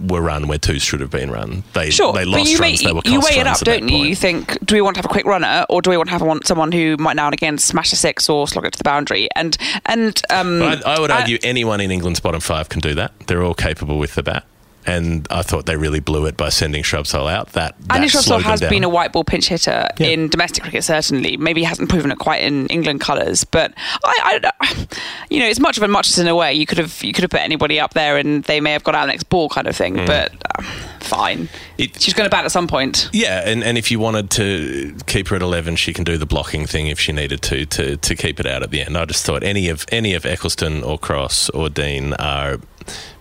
were 0.00 0.20
run 0.20 0.48
where 0.48 0.58
twos 0.58 0.82
should 0.82 1.00
have 1.00 1.10
been 1.10 1.30
run. 1.30 1.64
They 1.74 1.90
Sure, 1.90 2.12
they 2.12 2.24
but 2.24 2.28
lost 2.38 2.50
you, 2.50 2.58
runs. 2.58 2.82
may, 2.82 2.86
they 2.86 2.92
were 2.92 3.02
you 3.04 3.20
weigh 3.20 3.38
it 3.40 3.46
up, 3.46 3.58
don't 3.60 3.88
you? 3.88 3.98
You 3.98 4.14
think, 4.16 4.58
do 4.64 4.74
we 4.74 4.80
want 4.80 4.94
to 4.96 4.98
have 4.98 5.04
a 5.06 5.08
quick 5.08 5.24
runner, 5.26 5.64
or 5.68 5.82
do 5.82 5.90
we 5.90 5.96
want 5.96 6.08
to 6.10 6.18
have 6.18 6.40
someone 6.44 6.72
who 6.72 6.96
might 6.98 7.16
now 7.16 7.26
and 7.26 7.34
again 7.34 7.58
smash 7.58 7.92
a 7.92 7.96
six 7.96 8.28
or 8.28 8.46
slog 8.46 8.64
it 8.66 8.72
to 8.72 8.78
the 8.78 8.84
boundary? 8.84 9.28
And 9.34 9.56
and 9.86 10.20
um, 10.30 10.62
I, 10.62 10.80
I 10.86 11.00
would 11.00 11.10
argue 11.10 11.38
anyone 11.42 11.80
in 11.80 11.90
England's 11.90 12.20
bottom 12.20 12.40
five 12.40 12.68
can 12.68 12.80
do 12.80 12.94
that. 12.94 13.12
They're 13.26 13.42
all 13.42 13.54
capable 13.54 13.98
with 13.98 14.14
the 14.14 14.22
bat. 14.22 14.44
And 14.86 15.26
I 15.30 15.42
thought 15.42 15.66
they 15.66 15.76
really 15.76 16.00
blew 16.00 16.24
it 16.24 16.36
by 16.38 16.48
sending 16.48 16.82
Shrubsole 16.82 17.30
out. 17.30 17.48
That, 17.52 17.74
that 17.88 17.96
Anya 17.96 18.08
Shrubsole 18.08 18.22
slowed 18.22 18.40
them 18.42 18.50
has 18.50 18.60
down. 18.60 18.70
been 18.70 18.84
a 18.84 18.88
white 18.88 19.12
ball 19.12 19.22
pinch 19.24 19.48
hitter 19.48 19.86
Yeah. 19.98 20.06
in 20.06 20.28
domestic 20.28 20.62
cricket, 20.62 20.82
certainly. 20.82 21.36
Maybe 21.36 21.60
he 21.60 21.64
hasn't 21.66 21.90
proven 21.90 22.10
it 22.10 22.18
quite 22.18 22.42
in 22.42 22.66
England 22.68 23.00
colours, 23.02 23.44
but 23.44 23.74
I, 24.02 24.40
I, 24.60 24.86
you 25.30 25.40
know, 25.40 25.46
it's 25.46 25.60
much 25.60 25.76
of 25.76 25.82
a 25.82 25.88
muchness 25.88 26.16
in 26.18 26.26
a 26.26 26.34
way. 26.34 26.54
You 26.54 26.64
could 26.64 26.78
have 26.78 27.02
you 27.04 27.12
could 27.12 27.22
have 27.22 27.30
put 27.30 27.40
anybody 27.40 27.78
up 27.78 27.92
there, 27.92 28.16
and 28.16 28.44
they 28.44 28.60
may 28.62 28.72
have 28.72 28.82
got 28.84 28.94
out 28.94 29.08
next 29.08 29.24
ball, 29.28 29.50
kind 29.50 29.66
of 29.66 29.76
thing. 29.76 29.96
But 30.06 30.32
uh, 30.58 30.62
fine. 31.00 31.50
It- 31.76 32.00
she's 32.00 32.14
going 32.14 32.24
to 32.26 32.30
bat 32.34 32.46
at 32.46 32.52
some 32.52 32.66
point. 32.66 33.10
Yeah, 33.12 33.46
and, 33.46 33.62
and 33.62 33.76
if 33.76 33.90
you 33.90 33.98
wanted 33.98 34.30
to 34.30 34.96
keep 35.06 35.28
her 35.28 35.36
at 35.36 35.42
eleven, 35.42 35.76
she 35.76 35.92
can 35.92 36.04
do 36.04 36.16
the 36.16 36.24
blocking 36.26 36.66
thing 36.66 36.86
if 36.86 36.98
she 36.98 37.12
needed 37.12 37.42
to 37.42 37.66
to 37.66 37.96
to 37.98 38.14
keep 38.14 38.40
it 38.40 38.46
out 38.46 38.62
at 38.62 38.70
the 38.70 38.80
end. 38.80 38.96
I 38.96 39.04
just 39.04 39.26
thought 39.26 39.42
any 39.42 39.68
of 39.68 39.84
any 39.92 40.14
of 40.14 40.22
Ecclestone 40.22 40.82
or 40.82 40.98
Cross 40.98 41.50
or 41.50 41.68
Dean 41.68 42.14
are 42.14 42.58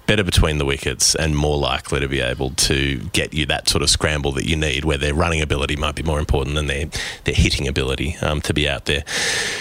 better 0.08 0.24
between 0.24 0.58
the 0.58 0.66
wickets 0.66 1.14
and 1.16 1.36
more 1.36 1.58
likely 1.58 2.00
to 2.00 2.08
be 2.08 2.22
able 2.22 2.52
to 2.52 2.98
get 3.14 3.34
you 3.34 3.46
that 3.46 3.70
sort 3.70 3.84
of 3.84 3.90
scramble 3.90 4.32
that 4.32 4.46
you 4.46 4.56
need, 4.56 4.86
where 4.86 4.98
their 4.98 5.14
running 5.14 5.42
ability 5.42 5.76
might 5.76 5.96
be 5.96 6.04
more 6.04 6.20
important 6.20 6.56
than 6.56 6.68
their 6.68 6.86
their 7.26 7.36
hitting 7.36 7.68
ability 7.68 8.16
um, 8.22 8.42
to 8.42 8.54
be 8.54 8.68
out 8.68 8.86
there. 8.86 9.04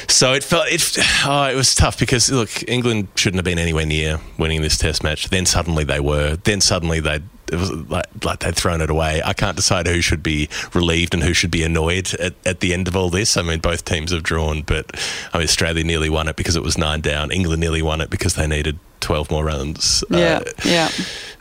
So 0.09 0.33
it 0.33 0.45
felt 0.45 0.69
it 0.69 0.97
oh, 1.27 1.49
it 1.51 1.57
was 1.57 1.75
tough 1.75 1.99
because 1.99 2.31
look, 2.31 2.67
England 2.69 3.09
shouldn't 3.17 3.39
have 3.39 3.45
been 3.45 3.59
anywhere 3.59 3.87
near 3.87 4.21
winning 4.39 4.63
this 4.63 4.77
Test 4.77 5.03
match. 5.03 5.29
Then 5.29 5.47
suddenly 5.47 5.85
they 5.85 6.01
were. 6.01 6.37
Then 6.37 6.61
suddenly 6.61 7.01
they 7.01 7.21
it 7.53 7.57
was 7.57 7.71
like, 7.71 8.07
like 8.25 8.41
they'd 8.41 8.57
thrown 8.57 8.81
it 8.81 8.91
away. 8.91 9.23
I 9.25 9.33
can't 9.33 9.57
decide 9.57 9.87
who 9.87 10.01
should 10.01 10.23
be 10.23 10.49
relieved 10.75 11.15
and 11.15 11.23
who 11.23 11.33
should 11.33 11.51
be 11.51 11.63
annoyed 11.63 12.13
at, 12.15 12.35
at 12.45 12.61
the 12.61 12.73
end 12.73 12.89
of 12.89 12.97
all 12.97 13.11
this. 13.11 13.37
I 13.37 13.43
mean, 13.43 13.61
both 13.61 13.85
teams 13.85 14.13
have 14.13 14.23
drawn, 14.23 14.63
but 14.63 14.91
I 15.33 15.39
mean, 15.39 15.45
Australia 15.45 15.85
nearly 15.85 16.11
won 16.11 16.29
it 16.29 16.37
because 16.37 16.57
it 16.57 16.63
was 16.63 16.77
nine 16.77 17.01
down. 17.01 17.31
England 17.31 17.61
nearly 17.61 17.83
won 17.83 18.01
it 18.01 18.11
because 18.11 18.35
they 18.35 18.47
needed 18.47 18.79
12 19.01 19.31
more 19.31 19.45
runs. 19.45 20.03
Yeah, 20.11 20.41
Uh, 20.45 20.51
yeah. 20.65 20.91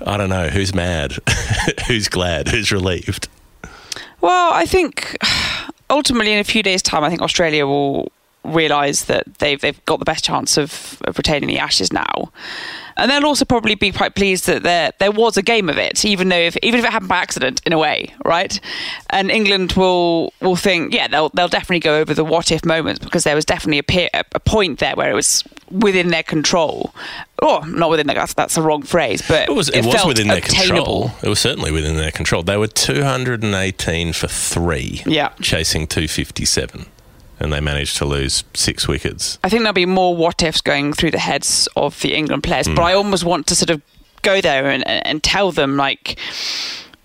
I 0.05 0.17
don't 0.17 0.29
know. 0.29 0.49
Who's 0.49 0.73
mad? 0.75 1.13
who's 1.87 2.07
glad? 2.07 2.47
Who's 2.49 2.71
relieved? 2.71 3.27
Well, 4.21 4.51
I 4.53 4.65
think 4.65 5.17
ultimately 5.89 6.33
in 6.33 6.39
a 6.39 6.43
few 6.43 6.63
days' 6.63 6.81
time, 6.81 7.03
I 7.03 7.09
think 7.09 7.21
Australia 7.21 7.65
will 7.65 8.11
realise 8.53 9.03
that 9.03 9.25
they've 9.39 9.59
they've 9.59 9.83
got 9.85 9.99
the 9.99 10.05
best 10.05 10.23
chance 10.23 10.57
of, 10.57 11.01
of 11.05 11.17
retaining 11.17 11.47
the 11.49 11.59
Ashes 11.59 11.91
now. 11.91 12.31
And 12.97 13.11
they'll 13.11 13.25
also 13.25 13.43
probably 13.43 13.75
be 13.75 13.91
quite 13.91 14.15
pleased 14.15 14.45
that 14.47 14.63
there 14.63 14.91
there 14.99 15.11
was 15.11 15.35
a 15.35 15.41
game 15.41 15.67
of 15.69 15.77
it, 15.77 16.05
even 16.05 16.29
though 16.29 16.37
if, 16.37 16.55
even 16.63 16.79
if 16.79 16.85
it 16.85 16.91
happened 16.91 17.09
by 17.09 17.17
accident 17.17 17.61
in 17.65 17.73
a 17.73 17.77
way, 17.77 18.13
right? 18.23 18.57
And 19.09 19.29
England 19.29 19.73
will 19.73 20.31
will 20.41 20.55
think, 20.55 20.93
yeah, 20.93 21.07
they'll 21.09 21.29
they'll 21.29 21.49
definitely 21.49 21.79
go 21.81 21.97
over 21.99 22.13
the 22.13 22.23
what 22.23 22.51
if 22.51 22.63
moments 22.63 23.03
because 23.03 23.25
there 23.25 23.35
was 23.35 23.43
definitely 23.43 23.79
a, 23.79 23.83
pe- 23.83 24.09
a 24.13 24.39
point 24.39 24.79
there 24.79 24.95
where 24.95 25.11
it 25.11 25.13
was 25.13 25.43
within 25.69 26.07
their 26.09 26.23
control. 26.23 26.93
Oh, 27.41 27.59
not 27.67 27.89
within 27.89 28.07
their 28.07 28.15
that's 28.15 28.33
that's 28.33 28.55
the 28.55 28.61
wrong 28.61 28.83
phrase, 28.83 29.21
but 29.27 29.49
It 29.49 29.53
was, 29.53 29.67
it 29.69 29.83
was 29.83 29.95
felt 29.95 30.07
within 30.07 30.29
their 30.29 30.37
obtainable. 30.37 31.09
control. 31.09 31.11
It 31.21 31.27
was 31.27 31.39
certainly 31.39 31.73
within 31.73 31.97
their 31.97 32.11
control. 32.11 32.43
They 32.43 32.55
were 32.55 32.67
218 32.67 34.13
for 34.13 34.27
three, 34.27 35.01
Yeah. 35.05 35.29
chasing 35.41 35.85
257, 35.85 36.85
and 37.39 37.51
they 37.51 37.59
managed 37.59 37.97
to 37.97 38.05
lose 38.05 38.43
six 38.53 38.87
wickets. 38.87 39.39
I 39.43 39.49
think 39.49 39.61
there'll 39.61 39.73
be 39.73 39.85
more 39.85 40.15
what 40.15 40.41
ifs 40.43 40.61
going 40.61 40.93
through 40.93 41.11
the 41.11 41.19
heads 41.19 41.67
of 41.75 41.99
the 42.01 42.13
England 42.13 42.43
players, 42.43 42.67
but 42.67 42.77
mm. 42.77 42.85
I 42.85 42.93
almost 42.93 43.23
want 43.23 43.47
to 43.47 43.55
sort 43.55 43.69
of 43.69 43.81
go 44.21 44.41
there 44.41 44.69
and, 44.69 44.87
and 44.87 45.23
tell 45.23 45.51
them 45.51 45.77
like, 45.77 46.19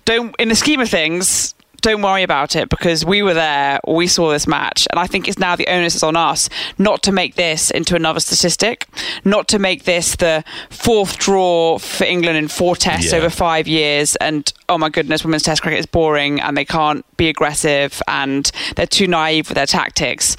don't 0.05 0.35
in 0.39 0.49
the 0.49 0.55
scheme 0.57 0.81
of 0.81 0.89
things. 0.89 1.55
Don't 1.81 2.03
worry 2.03 2.23
about 2.23 2.57
it 2.57 2.69
because 2.69 3.05
we 3.05 3.23
were 3.23 3.33
there, 3.35 3.81
we 3.89 4.07
saw 4.07 4.31
this 4.31 4.47
match, 4.47 4.87
and 4.91 5.01
I 5.01 5.07
think 5.07 5.29
it's 5.29 5.39
now 5.39 5.57
the 5.57 5.67
onus 5.69 5.95
is 5.95 6.03
on 6.03 6.15
us 6.17 6.49
not 6.79 7.03
to 7.05 7.13
make 7.13 7.37
this 7.37 7.71
into 7.71 7.97
another 7.97 8.21
statistic, 8.21 8.87
not 9.25 9.49
to 9.49 9.59
make 9.59 9.85
this 9.85 10.17
the 10.17 10.45
fourth 10.69 11.17
draw 11.19 11.79
for 11.79 12.05
England 12.05 12.37
in 12.37 12.49
four 12.49 12.77
tests 12.77 13.13
Yeah. 13.13 13.19
over 13.19 13.31
five 13.31 13.67
years, 13.67 14.17
and 14.17 14.53
oh 14.69 14.77
my 14.79 14.89
goodness, 14.91 15.25
women's 15.25 15.43
test 15.43 15.63
cricket 15.63 15.81
is 15.81 15.87
boring 15.87 16.41
and 16.41 16.57
they 16.57 16.65
can't 16.67 17.05
be 17.17 17.29
aggressive 17.29 18.03
and 18.09 18.51
they're 18.77 18.87
too 18.87 19.07
naive 19.07 19.49
with 19.49 19.57
their 19.57 19.67
tactics. 19.67 20.37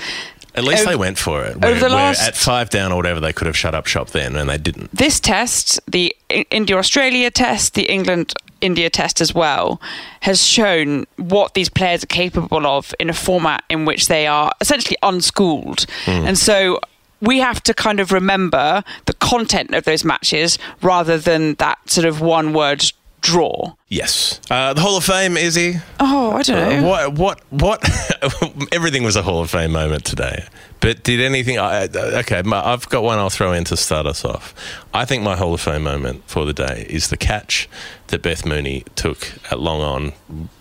At 0.54 0.66
least 0.66 0.82
Over- 0.82 0.92
they 0.92 0.96
went 0.98 1.18
for 1.18 1.44
it. 1.46 1.52
over 1.56 1.60
Where, 1.60 1.74
the 1.76 1.82
where 1.82 1.90
last- 1.90 2.28
at 2.28 2.36
five 2.36 2.70
down 2.70 2.92
or 2.92 2.98
whatever, 2.98 3.20
they 3.22 3.32
could 3.34 3.48
have 3.48 3.58
shut 3.58 3.74
up 3.74 3.88
shop 3.88 4.10
then, 4.12 4.36
and 4.36 4.50
they 4.50 4.58
didn't. 4.58 4.90
this 4.96 5.20
test, 5.20 5.80
the 5.90 6.16
India 6.30 6.78
Australia 6.78 7.32
test, 7.32 7.74
the 7.74 7.84
England 7.84 8.34
India 8.62 8.90
test 8.90 9.22
as 9.22 9.34
well, 9.34 9.82
has 10.22 10.44
shown 10.46 11.06
what 11.18 11.54
these 11.54 11.70
players 11.70 12.04
are 12.04 12.08
capable 12.08 12.66
of 12.66 12.94
in 13.00 13.10
a 13.10 13.14
format 13.14 13.64
in 13.70 13.86
which 13.86 14.08
they 14.08 14.28
are 14.28 14.52
essentially 14.62 14.98
unschooled. 15.04 15.86
Hmm. 16.06 16.28
And 16.28 16.38
so 16.38 16.80
we 17.22 17.40
have 17.40 17.62
to 17.64 17.74
kind 17.74 18.00
of 18.00 18.12
remember 18.12 18.84
the 19.06 19.14
content 19.14 19.74
of 19.74 19.84
those 19.84 20.04
matches 20.04 20.58
rather 20.82 21.18
than 21.18 21.56
that 21.56 21.78
sort 21.90 22.06
of 22.06 22.22
one 22.22 22.54
word 22.54 22.92
draw. 23.22 23.74
Yes. 23.88 24.42
Uh, 24.50 24.74
the 24.74 24.82
Hall 24.82 24.98
of 24.98 25.04
Fame, 25.04 25.38
Izzy. 25.38 25.76
Oh, 26.00 26.32
I 26.32 26.42
don't 26.42 26.82
know. 26.82 26.88
What? 26.88 27.14
What? 27.14 27.42
What? 27.52 28.70
Everything 28.74 29.04
was 29.04 29.16
a 29.16 29.22
Hall 29.22 29.42
of 29.42 29.50
Fame 29.50 29.72
moment 29.72 30.06
today. 30.06 30.46
But 30.80 31.04
did 31.04 31.22
anything? 31.22 31.60
I, 31.60 31.88
okay, 31.94 32.42
my, 32.42 32.66
I've 32.66 32.90
got 32.90 33.04
one 33.04 33.20
I'll 33.20 33.30
throw 33.30 33.54
in 33.54 33.64
to 33.66 33.78
start 33.78 34.08
us 34.08 34.26
off. 34.26 34.56
I 34.94 35.06
think 35.06 35.24
my 35.24 35.36
Hall 35.36 35.54
of 35.54 35.62
Fame 35.62 35.84
moment 35.84 36.24
for 36.28 36.46
the 36.46 36.54
day 36.54 36.88
is 36.90 37.10
the 37.10 37.18
catch 37.18 37.70
that 38.08 38.22
Beth 38.22 38.46
Mooney 38.46 38.84
took 38.96 39.32
at 39.52 39.60
long 39.60 39.82
on, 39.82 40.14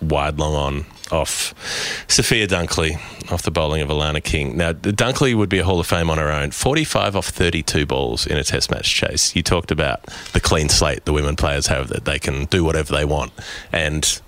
wide 0.03 0.39
long 0.39 0.55
on, 0.55 0.85
off 1.13 1.55
Sophia 2.09 2.47
Dunkley, 2.47 2.97
off 3.33 3.43
the 3.43 3.51
bowling 3.51 3.83
of 3.83 3.89
Alana 3.89 4.23
King. 4.23 4.57
Now, 4.57 4.73
Dunkley 4.73 5.35
would 5.35 5.49
be 5.49 5.59
a 5.59 5.65
Hall 5.65 5.81
of 5.81 5.87
Fame 5.87 6.11
on 6.11 6.19
her 6.19 6.31
own. 6.31 6.51
45 6.51 7.17
off 7.17 7.29
32 7.29 7.87
balls 7.87 8.27
in 8.27 8.37
a 8.37 8.45
Test 8.45 8.71
match 8.71 8.93
chase. 8.95 9.35
You 9.37 9.43
talked 9.43 9.71
about 9.71 10.05
the 10.33 10.41
clean 10.41 10.69
slate 10.69 11.05
the 11.05 11.13
women 11.13 11.37
players 11.37 11.67
have 11.69 11.89
that 11.89 12.05
they 12.05 12.19
can 12.19 12.47
do 12.47 12.65
whatever 12.65 12.93
they 12.93 13.05
want. 13.05 13.33
And 13.73 14.21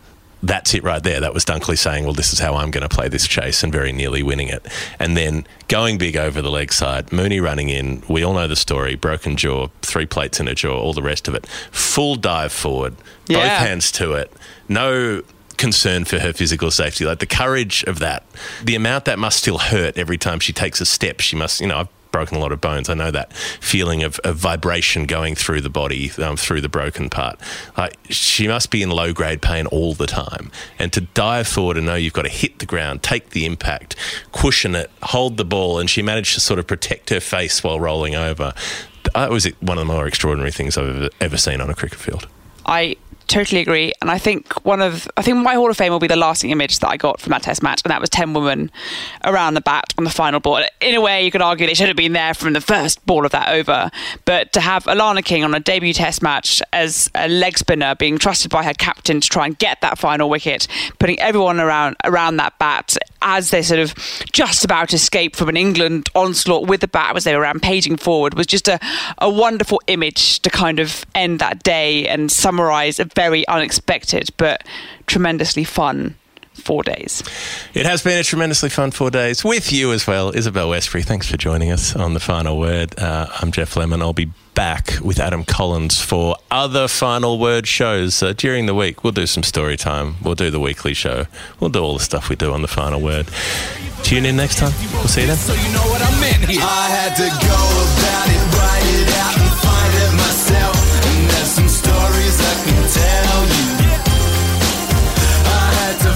that's 0.42 0.74
it 0.74 0.82
right 0.82 1.02
there. 1.02 1.20
That 1.20 1.32
was 1.32 1.44
Dunkley 1.44 1.78
saying, 1.78 2.04
well, 2.04 2.12
this 2.12 2.32
is 2.32 2.40
how 2.40 2.56
I'm 2.56 2.70
going 2.70 2.86
to 2.86 2.94
play 2.94 3.08
this 3.08 3.26
chase 3.26 3.62
and 3.62 3.72
very 3.72 3.92
nearly 3.92 4.22
winning 4.22 4.48
it. 4.48 4.66
And 4.98 5.16
then 5.16 5.46
going 5.68 5.98
big 5.98 6.16
over 6.16 6.42
the 6.42 6.50
leg 6.50 6.72
side, 6.72 7.12
Mooney 7.12 7.40
running 7.40 7.68
in. 7.68 8.02
We 8.08 8.24
all 8.24 8.34
know 8.34 8.48
the 8.48 8.56
story 8.56 8.96
broken 8.96 9.36
jaw, 9.36 9.68
three 9.82 10.06
plates 10.06 10.40
in 10.40 10.48
a 10.48 10.54
jaw, 10.54 10.78
all 10.78 10.92
the 10.92 11.02
rest 11.02 11.28
of 11.28 11.34
it. 11.34 11.46
Full 11.70 12.16
dive 12.16 12.52
forward, 12.52 12.96
both 13.28 13.38
hands 13.38 13.92
to 13.92 14.14
it. 14.14 14.32
No 14.68 15.22
concern 15.62 16.04
for 16.04 16.18
her 16.18 16.32
physical 16.32 16.72
safety. 16.72 17.04
Like 17.04 17.20
the 17.20 17.26
courage 17.26 17.84
of 17.84 18.00
that, 18.00 18.24
the 18.64 18.74
amount 18.74 19.04
that 19.04 19.16
must 19.16 19.38
still 19.38 19.58
hurt 19.58 19.96
every 19.96 20.18
time 20.18 20.40
she 20.40 20.52
takes 20.52 20.80
a 20.80 20.84
step. 20.84 21.20
She 21.20 21.36
must, 21.36 21.60
you 21.60 21.68
know, 21.68 21.78
I've 21.78 21.88
broken 22.10 22.36
a 22.36 22.40
lot 22.40 22.50
of 22.50 22.60
bones. 22.60 22.88
I 22.88 22.94
know 22.94 23.12
that 23.12 23.32
feeling 23.32 24.02
of, 24.02 24.18
of 24.24 24.34
vibration 24.34 25.06
going 25.06 25.36
through 25.36 25.60
the 25.60 25.70
body, 25.70 26.10
um, 26.20 26.36
through 26.36 26.62
the 26.62 26.68
broken 26.68 27.08
part. 27.08 27.38
Like 27.78 27.96
she 28.10 28.48
must 28.48 28.72
be 28.72 28.82
in 28.82 28.90
low 28.90 29.12
grade 29.12 29.40
pain 29.40 29.66
all 29.66 29.94
the 29.94 30.08
time. 30.08 30.50
And 30.80 30.92
to 30.94 31.02
dive 31.02 31.46
forward 31.46 31.76
and 31.76 31.86
know 31.86 31.94
you've 31.94 32.12
got 32.12 32.22
to 32.22 32.28
hit 32.28 32.58
the 32.58 32.66
ground, 32.66 33.04
take 33.04 33.30
the 33.30 33.46
impact, 33.46 33.94
cushion 34.32 34.74
it, 34.74 34.90
hold 35.00 35.36
the 35.36 35.44
ball, 35.44 35.78
and 35.78 35.88
she 35.88 36.02
managed 36.02 36.34
to 36.34 36.40
sort 36.40 36.58
of 36.58 36.66
protect 36.66 37.10
her 37.10 37.20
face 37.20 37.62
while 37.62 37.78
rolling 37.78 38.16
over. 38.16 38.52
That 39.14 39.30
was 39.30 39.46
one 39.60 39.78
of 39.78 39.86
the 39.86 39.92
more 39.92 40.08
extraordinary 40.08 40.50
things 40.50 40.76
I've 40.76 40.88
ever, 40.96 41.08
ever 41.20 41.36
seen 41.36 41.60
on 41.60 41.70
a 41.70 41.74
cricket 41.74 42.00
field. 42.00 42.26
I 42.66 42.96
totally 43.26 43.60
agree, 43.60 43.92
and 44.00 44.10
I 44.10 44.18
think 44.18 44.64
one 44.64 44.80
of 44.80 45.08
I 45.16 45.22
think 45.22 45.38
my 45.38 45.54
Hall 45.54 45.70
of 45.70 45.76
Fame 45.76 45.92
will 45.92 45.98
be 45.98 46.06
the 46.06 46.16
lasting 46.16 46.50
image 46.50 46.78
that 46.80 46.88
I 46.88 46.96
got 46.96 47.20
from 47.20 47.30
that 47.30 47.42
Test 47.42 47.62
match, 47.62 47.82
and 47.84 47.90
that 47.90 48.00
was 48.00 48.10
ten 48.10 48.34
women 48.34 48.70
around 49.24 49.54
the 49.54 49.60
bat 49.60 49.84
on 49.98 50.04
the 50.04 50.10
final 50.10 50.40
ball. 50.40 50.62
In 50.80 50.94
a 50.94 51.00
way, 51.00 51.24
you 51.24 51.30
could 51.30 51.42
argue 51.42 51.66
they 51.66 51.74
should 51.74 51.88
have 51.88 51.96
been 51.96 52.12
there 52.12 52.34
from 52.34 52.52
the 52.52 52.60
first 52.60 53.04
ball 53.06 53.24
of 53.24 53.32
that 53.32 53.52
over, 53.52 53.90
but 54.24 54.52
to 54.52 54.60
have 54.60 54.84
Alana 54.84 55.24
King 55.24 55.44
on 55.44 55.54
a 55.54 55.60
debut 55.60 55.92
Test 55.92 56.22
match 56.22 56.62
as 56.72 57.10
a 57.14 57.28
leg 57.28 57.58
spinner, 57.58 57.94
being 57.94 58.18
trusted 58.18 58.50
by 58.50 58.62
her 58.62 58.74
captain 58.74 59.20
to 59.20 59.28
try 59.28 59.46
and 59.46 59.58
get 59.58 59.80
that 59.80 59.98
final 59.98 60.28
wicket, 60.28 60.68
putting 60.98 61.18
everyone 61.20 61.60
around 61.60 61.96
around 62.04 62.36
that 62.36 62.58
bat 62.58 62.96
as 63.22 63.50
they 63.50 63.62
sort 63.62 63.80
of 63.80 63.94
just 64.32 64.64
about 64.64 64.92
escape 64.92 65.36
from 65.36 65.48
an 65.48 65.56
England 65.56 66.08
onslaught 66.14 66.68
with 66.68 66.80
the 66.80 66.88
bat 66.88 67.16
as 67.16 67.24
they 67.24 67.34
were 67.34 67.42
rampaging 67.42 67.96
forward 67.96 68.34
was 68.34 68.46
just 68.46 68.68
a, 68.68 68.78
a 69.18 69.30
wonderful 69.30 69.80
image 69.86 70.40
to 70.40 70.50
kind 70.50 70.78
of 70.78 71.04
end 71.14 71.38
that 71.38 71.62
day 71.62 72.06
and 72.08 72.30
summarise 72.30 72.98
a 72.98 73.04
very 73.04 73.46
unexpected 73.48 74.30
but 74.36 74.64
tremendously 75.06 75.64
fun 75.64 76.14
four 76.54 76.82
days. 76.82 77.22
It 77.74 77.86
has 77.86 78.02
been 78.02 78.18
a 78.18 78.22
tremendously 78.22 78.68
fun 78.68 78.90
four 78.90 79.10
days 79.10 79.44
with 79.44 79.72
you 79.72 79.92
as 79.92 80.06
well, 80.06 80.30
Isabelle 80.36 80.68
Westbury. 80.70 81.02
Thanks 81.02 81.28
for 81.28 81.36
joining 81.36 81.70
us 81.70 81.96
on 81.96 82.14
the 82.14 82.20
final 82.20 82.58
word. 82.58 82.98
Uh, 82.98 83.26
I'm 83.40 83.50
Geoff 83.52 83.76
Lemon. 83.76 84.02
I'll 84.02 84.12
be 84.12 84.30
back 84.54 84.98
with 85.02 85.18
Adam 85.18 85.44
Collins 85.44 86.00
for 86.00 86.36
other 86.50 86.86
final 86.86 87.38
word 87.38 87.66
shows 87.66 88.22
uh, 88.22 88.34
during 88.34 88.66
the 88.66 88.74
week. 88.74 89.02
We'll 89.02 89.12
do 89.12 89.26
some 89.26 89.42
story 89.42 89.76
time. 89.76 90.16
We'll 90.22 90.34
do 90.34 90.50
the 90.50 90.60
weekly 90.60 90.92
show. 90.94 91.26
We'll 91.58 91.70
do 91.70 91.80
all 91.82 91.94
the 91.94 92.04
stuff 92.04 92.28
we 92.28 92.36
do 92.36 92.52
on 92.52 92.60
the 92.62 92.68
final 92.68 93.00
word. 93.00 93.28
Tune 94.02 94.26
in 94.26 94.36
next 94.36 94.58
time. 94.58 94.72
We'll 94.92 95.08
see 95.08 95.22
you 95.22 95.28
then. 95.28 95.36
So 95.36 95.54
you 95.54 95.72
know 95.72 95.86
what 95.88 96.02
I 96.02 96.20
meant 96.20 96.44
here. 96.50 96.60
I 96.62 96.88
had 96.90 97.16
to 97.16 97.28
go 97.28 97.60
about 97.96 98.28
it, 98.28 98.42
write 98.58 98.88
it 99.00 99.08
out, 99.24 99.34
and 99.40 99.50
find 99.64 99.94
it 100.04 100.12
myself. 100.20 100.76
And 101.06 101.30
there's 101.30 101.48
some 101.48 101.68
stories 101.68 102.36
I 102.40 102.54
can 102.66 102.82
tell 102.92 103.40
you. 103.46 103.72
I 105.48 105.66
had 105.80 105.96
to 106.02 106.12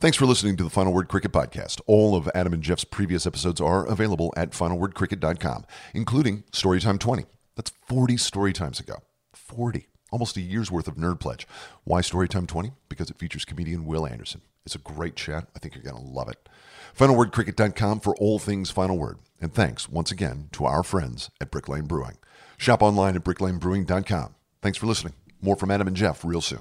Thanks 0.00 0.16
for 0.16 0.24
listening 0.24 0.56
to 0.56 0.64
the 0.64 0.70
Final 0.70 0.94
Word 0.94 1.08
Cricket 1.08 1.30
Podcast. 1.30 1.82
All 1.86 2.16
of 2.16 2.26
Adam 2.34 2.54
and 2.54 2.62
Geoff's 2.62 2.84
previous 2.84 3.26
episodes 3.26 3.60
are 3.60 3.84
available 3.84 4.32
at 4.34 4.52
finalwordcricket.com, 4.52 5.66
including 5.92 6.44
Storytime 6.52 6.98
20. 6.98 7.26
That's 7.54 7.72
40 7.86 8.16
story 8.16 8.54
times 8.54 8.80
ago. 8.80 9.02
40. 9.34 9.88
Almost 10.10 10.38
a 10.38 10.40
year's 10.40 10.70
worth 10.70 10.88
of 10.88 10.96
Nerd 10.96 11.20
Pledge. 11.20 11.46
Why 11.84 12.00
Storytime 12.00 12.48
20? 12.48 12.72
Because 12.88 13.10
it 13.10 13.18
features 13.18 13.44
comedian 13.44 13.84
Will 13.84 14.06
Anderson. 14.06 14.40
It's 14.64 14.74
a 14.74 14.78
great 14.78 15.16
chat. 15.16 15.48
I 15.54 15.58
think 15.58 15.74
you're 15.74 15.84
going 15.84 16.02
to 16.02 16.10
love 16.10 16.30
it. 16.30 16.48
Finalwordcricket.com 16.98 18.00
for 18.00 18.16
all 18.16 18.38
things 18.38 18.70
Final 18.70 18.96
Word. 18.96 19.18
And 19.38 19.52
thanks 19.52 19.86
once 19.86 20.10
again 20.10 20.48
to 20.52 20.64
our 20.64 20.82
friends 20.82 21.30
at 21.42 21.50
Brick 21.50 21.68
Lane 21.68 21.84
Brewing. 21.84 22.16
Shop 22.56 22.80
online 22.80 23.16
at 23.16 23.24
bricklanebrewing.com. 23.24 24.34
Thanks 24.62 24.78
for 24.78 24.86
listening. 24.86 25.12
More 25.42 25.56
from 25.56 25.70
Adam 25.70 25.88
and 25.88 25.96
Geoff 25.96 26.24
real 26.24 26.40
soon. 26.40 26.60